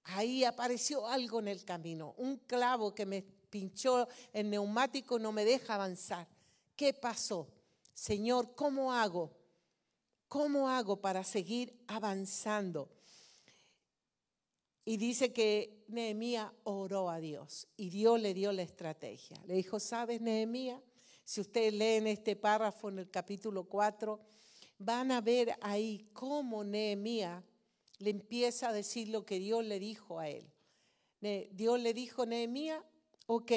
[0.04, 2.14] ahí apareció algo en el camino.
[2.18, 6.28] Un clavo que me pinchó el neumático no me deja avanzar.
[6.76, 7.48] ¿Qué pasó?
[7.94, 9.32] Señor, ¿cómo hago?
[10.28, 12.95] ¿Cómo hago para seguir avanzando?
[14.86, 19.42] Y dice que Nehemías oró a Dios y Dios le dio la estrategia.
[19.48, 20.80] Le dijo, ¿sabes, Nehemías?
[21.24, 24.20] Si ustedes leen este párrafo en el capítulo 4,
[24.78, 27.44] van a ver ahí cómo Nehemías
[27.98, 30.52] le empieza a decir lo que Dios le dijo a él.
[31.52, 32.84] Dios le dijo, Nehemías,
[33.26, 33.52] ok,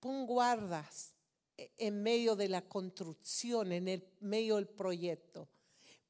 [0.00, 1.14] pon guardas
[1.56, 5.48] en medio de la construcción, en el medio del proyecto.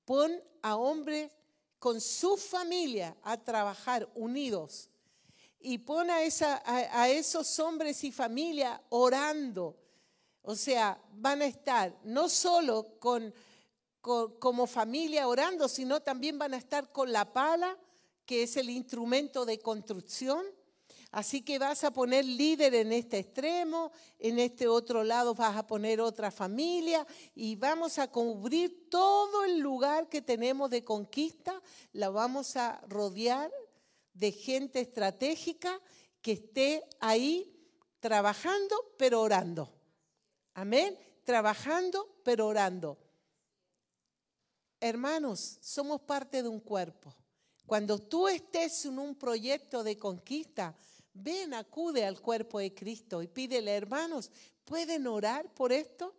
[0.06, 1.30] Pon a hombres
[1.78, 4.90] con su familia a trabajar unidos
[5.60, 6.18] y pon a,
[6.64, 9.76] a, esos hombres y familia orando.
[10.42, 13.34] O sea, van a estar no solo con,
[14.00, 17.76] como familia orando, sino también van a estar con la pala,
[18.24, 20.44] que es el instrumento de construcción,
[21.16, 25.66] Así que vas a poner líder en este extremo, en este otro lado vas a
[25.66, 31.62] poner otra familia y vamos a cubrir todo el lugar que tenemos de conquista,
[31.94, 33.50] la vamos a rodear
[34.12, 35.80] de gente estratégica
[36.20, 37.50] que esté ahí
[37.98, 39.72] trabajando pero orando.
[40.52, 42.98] Amén, trabajando pero orando.
[44.80, 47.16] hermanos, somos parte de un cuerpo.
[47.64, 50.76] Cuando tú estés en un proyecto de conquista,
[51.16, 54.30] ven, acude al cuerpo de Cristo y pídele, hermanos,
[54.64, 56.14] ¿pueden orar por esto?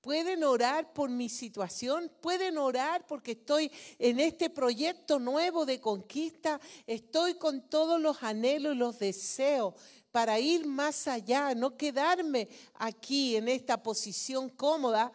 [0.00, 6.60] Pueden orar por mi situación, pueden orar porque estoy en este proyecto nuevo de conquista,
[6.86, 9.74] estoy con todos los anhelos y los deseos
[10.12, 15.12] para ir más allá, no quedarme aquí en esta posición cómoda.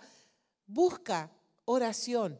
[0.67, 1.31] Busca
[1.65, 2.39] oración.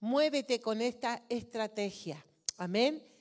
[0.00, 2.24] Muévete con esta estrategia.
[2.56, 3.13] Amén.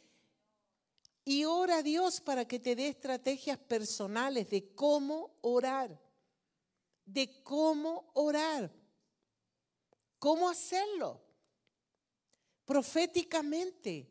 [1.26, 6.00] Y ora a Dios para que te dé estrategias personales de cómo orar
[7.06, 8.72] de cómo orar,
[10.20, 11.22] cómo hacerlo
[12.66, 14.10] proféticamente.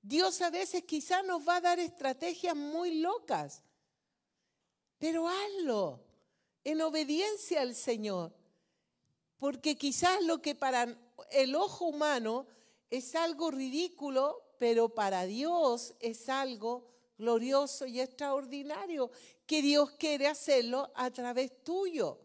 [0.00, 3.62] Dios a veces quizás nos va a dar estrategias muy locas,
[4.98, 6.04] pero hazlo
[6.64, 8.34] en obediencia al Señor,
[9.38, 10.96] porque quizás lo que para
[11.30, 12.46] el ojo humano
[12.90, 16.86] es algo ridículo, pero para Dios es algo
[17.16, 19.10] glorioso y extraordinario
[19.46, 22.18] que Dios quiere hacerlo a través tuyo.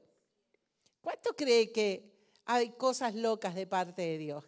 [1.01, 2.11] ¿Cuánto cree que
[2.45, 4.45] hay cosas locas de parte de Dios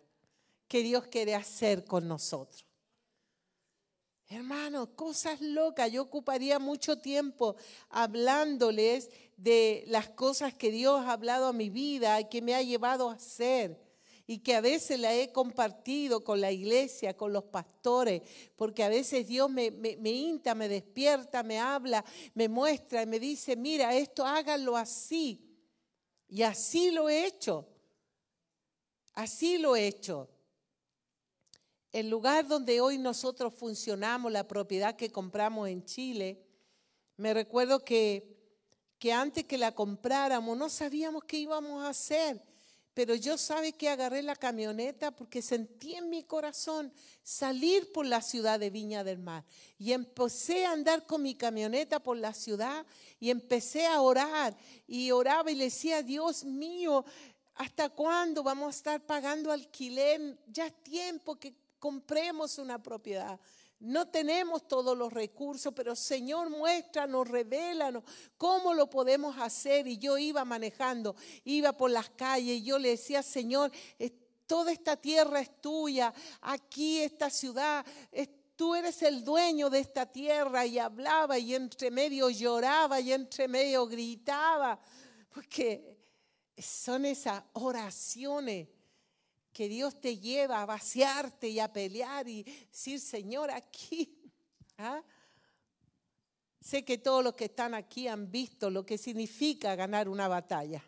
[0.68, 2.66] que Dios quiere hacer con nosotros?
[4.28, 5.92] Hermano, cosas locas.
[5.92, 7.56] Yo ocuparía mucho tiempo
[7.90, 12.62] hablándoles de las cosas que Dios ha hablado a mi vida y que me ha
[12.62, 13.85] llevado a hacer
[14.28, 18.24] y que a veces la he compartido con la iglesia, con los pastores,
[18.56, 22.04] porque a veces Dios me, me, me inta, me despierta, me habla,
[22.34, 25.42] me muestra y me dice, mira, esto háganlo así.
[26.28, 27.68] Y así lo he hecho.
[29.14, 30.28] Así lo he hecho.
[31.92, 36.44] El lugar donde hoy nosotros funcionamos, la propiedad que compramos en Chile,
[37.16, 38.36] me recuerdo que,
[38.98, 42.55] que antes que la compráramos no sabíamos qué íbamos a hacer
[42.96, 46.94] pero yo sabe que agarré la camioneta porque sentí en mi corazón
[47.24, 49.44] salir por la ciudad de Viña del Mar.
[49.78, 52.86] Y empecé a andar con mi camioneta por la ciudad
[53.20, 54.56] y empecé a orar.
[54.88, 57.04] Y oraba y le decía, Dios mío,
[57.56, 60.40] ¿hasta cuándo vamos a estar pagando alquiler?
[60.48, 63.38] Ya es tiempo que compremos una propiedad.
[63.80, 68.04] No tenemos todos los recursos, pero Señor, muéstranos, revélanos
[68.38, 69.88] cómo lo podemos hacer.
[69.88, 73.72] Y yo iba manejando, iba por las calles y yo le decía, Señor,
[74.48, 77.86] toda esta tierra es tuya, aquí esta ciudad,
[78.56, 80.66] tú eres el dueño de esta tierra.
[80.66, 84.80] Y hablaba y entre medio lloraba y entre medio gritaba,
[85.30, 85.98] porque
[86.58, 88.70] son esas oraciones
[89.56, 94.14] que Dios te lleva a vaciarte y a pelear y decir, Señor, aquí.
[94.78, 95.02] ¿ah?
[96.60, 100.84] Sé que todos los que están aquí han visto lo que significa ganar una batalla.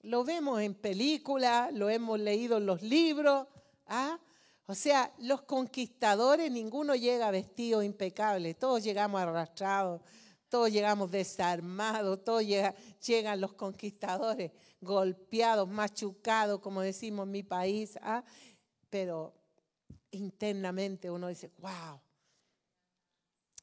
[0.00, 3.46] Lo vemos en películas, lo hemos leído en los libros.
[3.86, 4.18] ¿ah?
[4.66, 10.02] O sea, los conquistadores, ninguno llega vestido impecable, todos llegamos arrastrados,
[10.48, 18.24] todos llegamos desarmados, todos llegan los conquistadores golpeados, machucados, como decimos en mi país, ¿ah?
[18.90, 19.34] pero
[20.10, 22.00] internamente uno dice, wow,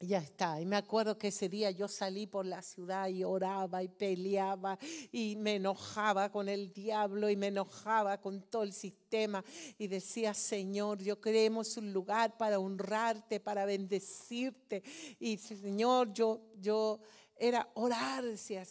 [0.07, 0.59] ya está.
[0.59, 4.78] Y me acuerdo que ese día yo salí por la ciudad y oraba y peleaba
[5.11, 9.43] y me enojaba con el diablo y me enojaba con todo el sistema
[9.78, 14.84] y decía, Señor, yo queremos un lugar para honrarte, para bendecirte.
[15.20, 16.99] Y Señor, yo, yo
[17.44, 18.24] era orar,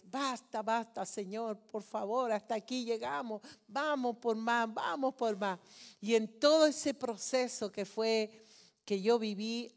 [0.04, 5.58] basta, basta, Señor, por favor, hasta aquí llegamos, vamos por más, vamos por más.
[6.00, 8.30] Y en todo ese proceso que fue,
[8.86, 9.70] que yo viví,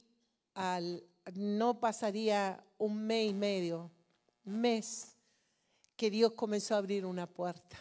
[0.54, 3.92] al, no pasaría un mes y medio,
[4.46, 5.18] mes,
[5.98, 7.78] que Dios comenzó a abrir una puerta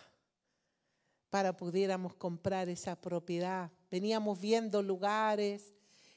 [1.31, 3.71] para pudiéramos comprar esa propiedad.
[3.89, 5.75] Veníamos viendo lugares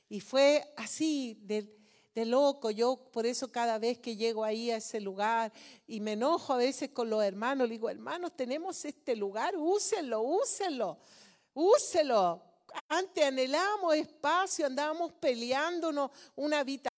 [0.10, 1.77] y fue así, de,
[2.18, 2.72] de loco.
[2.72, 5.54] Yo por eso cada vez que llego ahí a ese lugar
[5.86, 10.22] y me enojo a veces con los hermanos, le digo, hermanos, tenemos este lugar, úsenlo,
[10.22, 10.98] úsenlo,
[11.54, 12.42] úsenlo.
[12.90, 16.92] Antes anhelamos espacio, andábamos peleándonos una habitación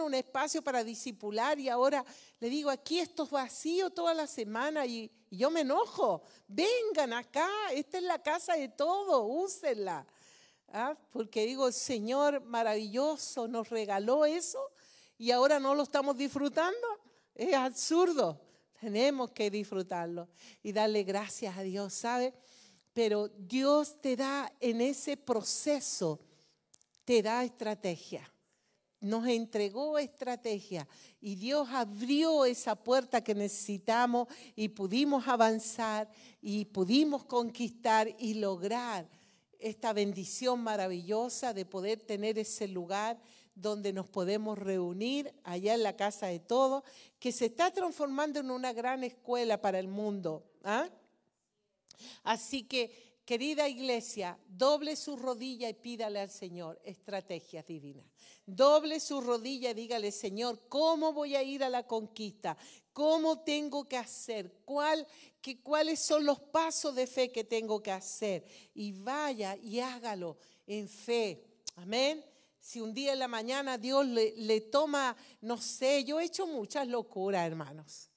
[0.00, 2.04] un espacio para disipular y ahora
[2.38, 6.22] le digo, aquí esto es vacío toda la semana y, y, yo me enojo.
[6.46, 10.06] Vengan acá, esta es la casa de todo, úsenla.
[10.72, 10.96] ¿Ah?
[11.12, 14.60] porque digo, el Señor maravilloso nos regaló eso
[15.18, 16.86] y ahora no lo estamos disfrutando.
[17.34, 18.40] Es absurdo.
[18.80, 20.28] Tenemos que disfrutarlo
[20.62, 22.32] y darle gracias a Dios, ¿sabe?
[22.94, 26.18] Pero Dios te da en ese proceso,
[27.04, 28.32] te da estrategia,
[29.00, 30.88] nos entregó estrategia
[31.20, 36.10] y Dios abrió esa puerta que necesitamos y pudimos avanzar
[36.40, 39.08] y pudimos conquistar y lograr
[39.60, 43.20] esta bendición maravillosa de poder tener ese lugar
[43.54, 46.82] donde nos podemos reunir allá en la casa de todos,
[47.18, 50.44] que se está transformando en una gran escuela para el mundo.
[50.64, 50.88] ¿ah?
[52.22, 58.04] Así que Querida iglesia, doble su rodilla y pídale al Señor estrategias divinas.
[58.44, 62.56] Doble su rodilla y dígale, Señor, ¿cómo voy a ir a la conquista?
[62.92, 64.52] ¿Cómo tengo que hacer?
[64.64, 65.06] ¿Cuál,
[65.40, 68.44] que, ¿Cuáles son los pasos de fe que tengo que hacer?
[68.74, 70.36] Y vaya y hágalo
[70.66, 71.44] en fe.
[71.76, 72.24] Amén.
[72.60, 76.46] Si un día en la mañana Dios le, le toma, no sé, yo he hecho
[76.46, 78.10] muchas locuras, hermanos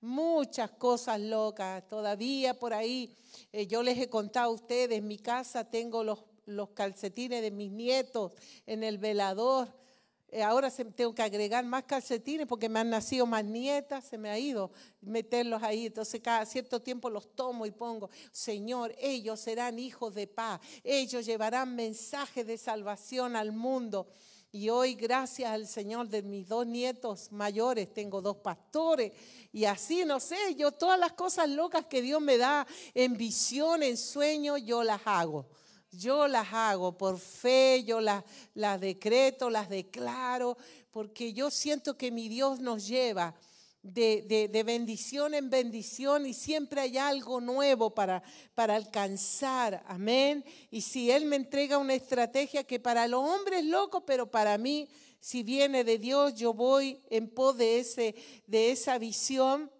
[0.00, 1.86] muchas cosas locas.
[1.88, 3.16] Todavía por ahí,
[3.52, 7.50] eh, yo les he contado a ustedes, en mi casa tengo los, los calcetines de
[7.50, 8.32] mis nietos
[8.66, 9.68] en el velador.
[10.32, 14.30] Eh, ahora tengo que agregar más calcetines porque me han nacido más nietas, se me
[14.30, 14.70] ha ido
[15.00, 15.86] meterlos ahí.
[15.86, 21.26] Entonces cada cierto tiempo los tomo y pongo, Señor, ellos serán hijos de paz, ellos
[21.26, 24.06] llevarán mensajes de salvación al mundo.
[24.52, 29.12] Y hoy, gracias al Señor de mis dos nietos mayores, tengo dos pastores.
[29.52, 33.82] Y así, no sé, yo todas las cosas locas que Dios me da en visión,
[33.82, 35.46] en sueño, yo las hago.
[35.90, 38.24] Yo las hago por fe, yo las,
[38.54, 40.56] las decreto, las declaro,
[40.90, 43.34] porque yo siento que mi Dios nos lleva
[43.82, 48.22] de, bendición en bendición y siempre hay algo nuevo para,
[48.54, 49.82] para alcanzar.
[49.86, 50.44] Amén.
[50.70, 54.58] Y si Él me entrega una estrategia que para los hombres es loco, pero para
[54.58, 54.88] mí,
[55.18, 58.14] si viene de Dios, yo voy en pos de, ese,
[58.46, 59.70] de esa visión.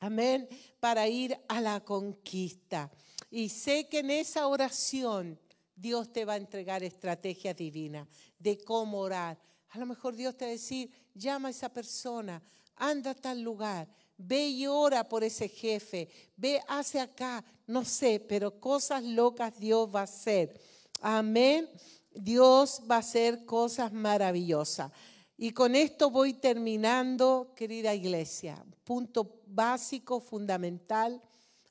[0.00, 0.48] Amén.
[0.80, 2.90] Para ir a la conquista.
[3.32, 5.40] Y sé que en esa oración
[5.74, 8.06] Dios te va a entregar estrategia divina
[8.38, 9.40] de cómo orar.
[9.70, 12.42] A lo mejor Dios te va a decir, llama a esa persona,
[12.76, 18.20] anda a tal lugar, ve y ora por ese jefe, ve hacia acá, no sé,
[18.20, 20.60] pero cosas locas Dios va a hacer.
[21.00, 21.70] Amén.
[22.14, 24.92] Dios va a hacer cosas maravillosas.
[25.38, 28.62] Y con esto voy terminando, querida iglesia.
[28.84, 31.22] Punto básico, fundamental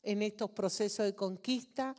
[0.04, 1.95] en estos procesos de conquista.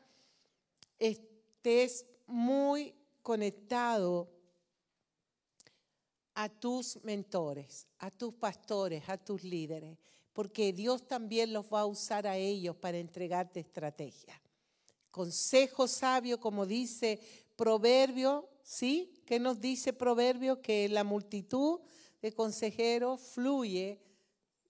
[0.99, 4.29] Estés muy conectado
[6.35, 9.99] a tus mentores, a tus pastores, a tus líderes,
[10.33, 14.41] porque Dios también los va a usar a ellos para entregarte estrategia.
[15.11, 17.21] Consejo sabio, como dice
[17.55, 19.13] Proverbio, ¿sí?
[19.27, 20.63] ¿Qué nos dice Proverbio?
[20.63, 21.81] Que la multitud
[22.23, 24.01] de consejeros fluye,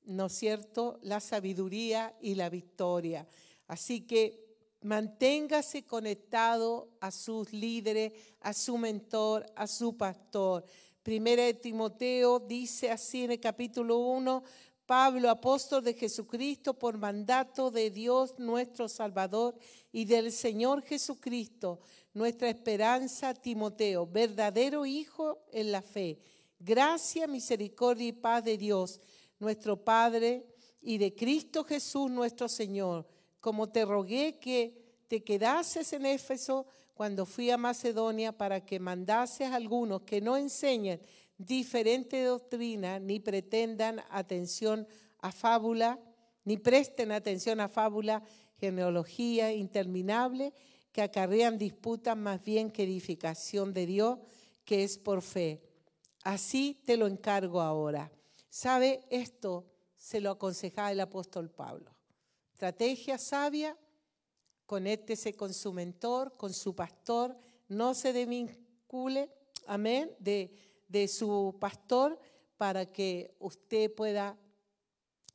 [0.05, 3.27] ¿no es cierto?, la sabiduría y la victoria.
[3.67, 4.43] Así que
[4.83, 10.65] manténgase conectado a sus líderes, a su mentor, a su pastor.
[11.03, 14.43] Primera de Timoteo dice así en el capítulo 1,
[14.87, 19.57] Pablo, apóstol de Jesucristo, por mandato de Dios nuestro Salvador
[19.93, 21.81] y del Señor Jesucristo,
[22.13, 26.19] nuestra esperanza, Timoteo, verdadero hijo en la fe.
[26.59, 29.01] Gracia, misericordia y paz de Dios,
[29.43, 30.47] nuestro Padre,
[30.81, 33.07] y de Cristo Jesús nuestro Señor.
[33.41, 39.49] Como te rogué que te quedases en Éfeso, cuando fui a Macedonia para que mandases
[39.49, 41.01] a algunos que no enseñen
[41.39, 44.87] diferente doctrina ni pretendan atención
[45.19, 45.99] a fábula,
[46.45, 48.23] ni presten atención a fábula,
[48.59, 50.53] genealogía interminable,
[50.93, 54.19] que acarrean disputas más bien que edificación de Dios,
[54.65, 55.63] que es por fe.
[56.23, 58.13] Así te lo encargo ahora.
[58.53, 59.03] ¿Sabe?
[59.09, 59.65] Esto
[59.97, 61.97] se lo aconsejaba el apóstol Pablo.
[62.53, 63.79] Estrategia sabia
[64.67, 67.35] conéctese con su mentor, con su pastor,
[67.69, 69.31] no se desvincule,
[69.67, 70.55] amén, de,
[70.87, 72.19] de su pastor
[72.59, 74.39] para que usted pueda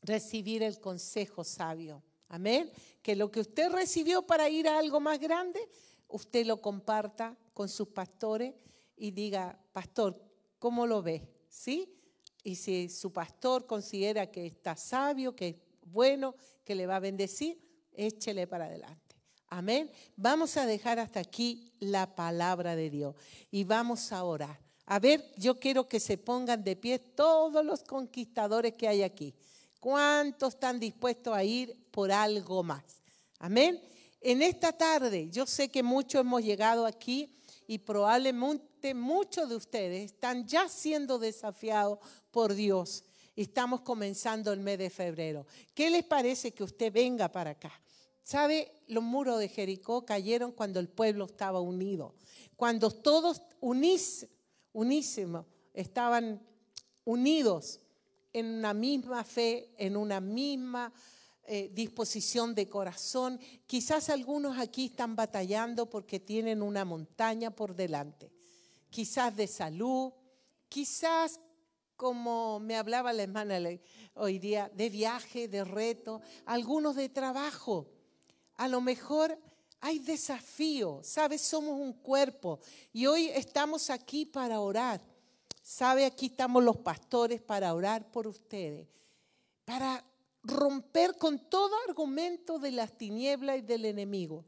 [0.04, 2.04] recibir el consejo sabio.
[2.28, 2.72] Amén.
[3.02, 5.60] Que lo que usted recibió para ir a algo más grande,
[6.08, 8.54] usted lo comparta con sus pastores
[8.96, 10.22] y diga, pastor,
[10.60, 11.28] ¿cómo lo ve?
[11.50, 11.97] ¿Sí?
[12.48, 16.34] Y si su pastor considera que está sabio, que es bueno,
[16.64, 17.60] que le va a bendecir,
[17.92, 19.18] échele para adelante.
[19.50, 19.92] Amén.
[20.16, 23.16] Vamos a dejar hasta aquí la palabra de Dios
[23.52, 24.62] y vamos a orar.
[24.86, 29.36] A ver, yo quiero que se pongan de pie todos los conquistadores que hay aquí.
[29.82, 33.02] ¿Cuántos están dispuestos a ir por algo más?
[33.40, 33.82] Amén.
[34.22, 37.30] En esta tarde, yo sé que muchos hemos llegado aquí
[37.68, 42.00] y probablemente muchos de ustedes están ya siendo desafiados
[42.38, 43.04] por Dios.
[43.36, 45.48] Estamos comenzando el mes de febrero.
[45.74, 47.72] ¿Qué les parece que usted venga para acá?
[48.22, 48.84] ¿Sabe?
[48.90, 52.14] Los muros de Jericó cayeron cuando el pueblo estaba unido.
[52.56, 54.28] Cuando todos unís,
[54.72, 56.40] unísimos estaban
[57.06, 57.80] unidos
[58.34, 60.94] en una misma fe, en una misma
[61.48, 63.40] eh, disposición de corazón.
[63.66, 68.32] Quizás algunos aquí están batallando porque tienen una montaña por delante,
[68.92, 70.14] quizás de salud,
[70.70, 71.40] quizás
[71.98, 73.60] como me hablaba la hermana
[74.14, 77.88] hoy día, de viaje, de reto, algunos de trabajo.
[78.56, 79.38] A lo mejor
[79.82, 81.42] hay desafío, ¿sabes?
[81.42, 82.60] Somos un cuerpo
[82.94, 85.02] y hoy estamos aquí para orar.
[85.62, 86.06] ¿Sabe?
[86.06, 88.88] Aquí estamos los pastores para orar por ustedes,
[89.66, 90.02] para
[90.42, 94.46] romper con todo argumento de las tinieblas y del enemigo.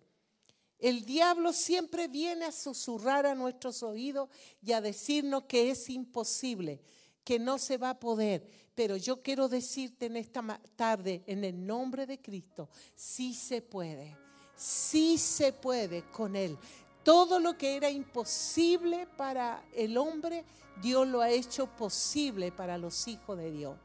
[0.78, 4.30] El diablo siempre viene a susurrar a nuestros oídos
[4.62, 6.82] y a decirnos que es imposible,
[7.30, 8.42] que no se va a poder.
[8.74, 14.18] Pero yo quiero decirte en esta tarde, en el nombre de Cristo, sí se puede,
[14.56, 16.58] sí se puede con Él.
[17.04, 20.44] Todo lo que era imposible para el hombre,
[20.82, 23.78] Dios lo ha hecho posible para los hijos de Dios.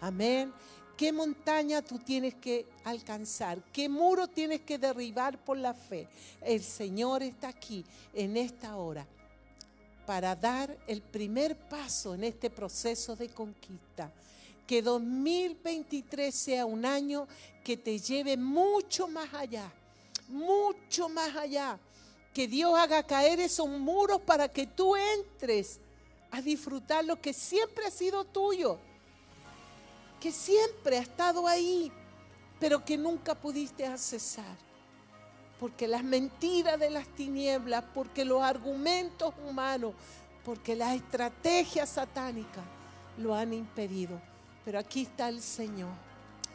[0.00, 0.52] Amén.
[0.96, 3.62] ¿Qué montaña tú tienes que alcanzar?
[3.72, 6.08] ¿Qué muro tienes que derribar por la fe?
[6.40, 9.06] El Señor está aquí en esta hora
[10.10, 14.10] para dar el primer paso en este proceso de conquista.
[14.66, 17.28] Que 2023 sea un año
[17.62, 19.72] que te lleve mucho más allá,
[20.26, 21.78] mucho más allá.
[22.34, 25.78] Que Dios haga caer esos muros para que tú entres
[26.32, 28.80] a disfrutar lo que siempre ha sido tuyo
[30.18, 31.92] que siempre ha estado ahí,
[32.58, 34.69] pero que nunca pudiste accesar.
[35.60, 39.94] Porque las mentiras de las tinieblas, porque los argumentos humanos,
[40.42, 42.64] porque las estrategias satánicas
[43.18, 44.20] lo han impedido.
[44.64, 45.90] Pero aquí está el Señor.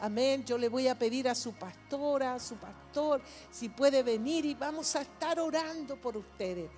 [0.00, 0.44] Amén.
[0.44, 4.54] Yo le voy a pedir a su pastora, a su pastor, si puede venir y
[4.54, 6.68] vamos a estar orando por ustedes.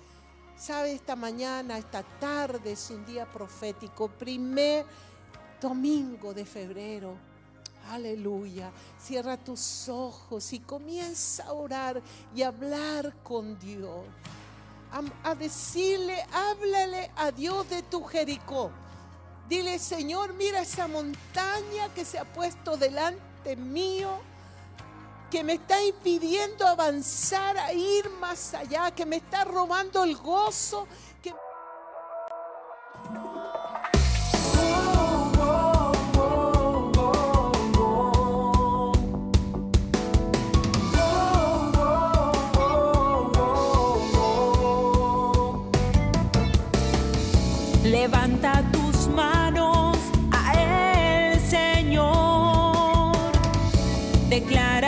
[0.55, 4.07] Sabe, esta mañana, esta tarde es un día profético.
[4.09, 4.85] Primer
[5.59, 7.28] domingo de febrero.
[7.89, 8.71] Aleluya.
[9.01, 12.01] Cierra tus ojos y comienza a orar
[12.35, 14.05] y hablar con Dios.
[15.23, 18.71] A, decirle, háblale a Dios de tu Jericó.
[19.47, 24.19] Dile, Señor, mira esa montaña que se ha puesto delante mío,
[25.31, 30.87] que me está impidiendo avanzar a ir más allá, que me está robando el gozo,
[54.41, 54.78] claro.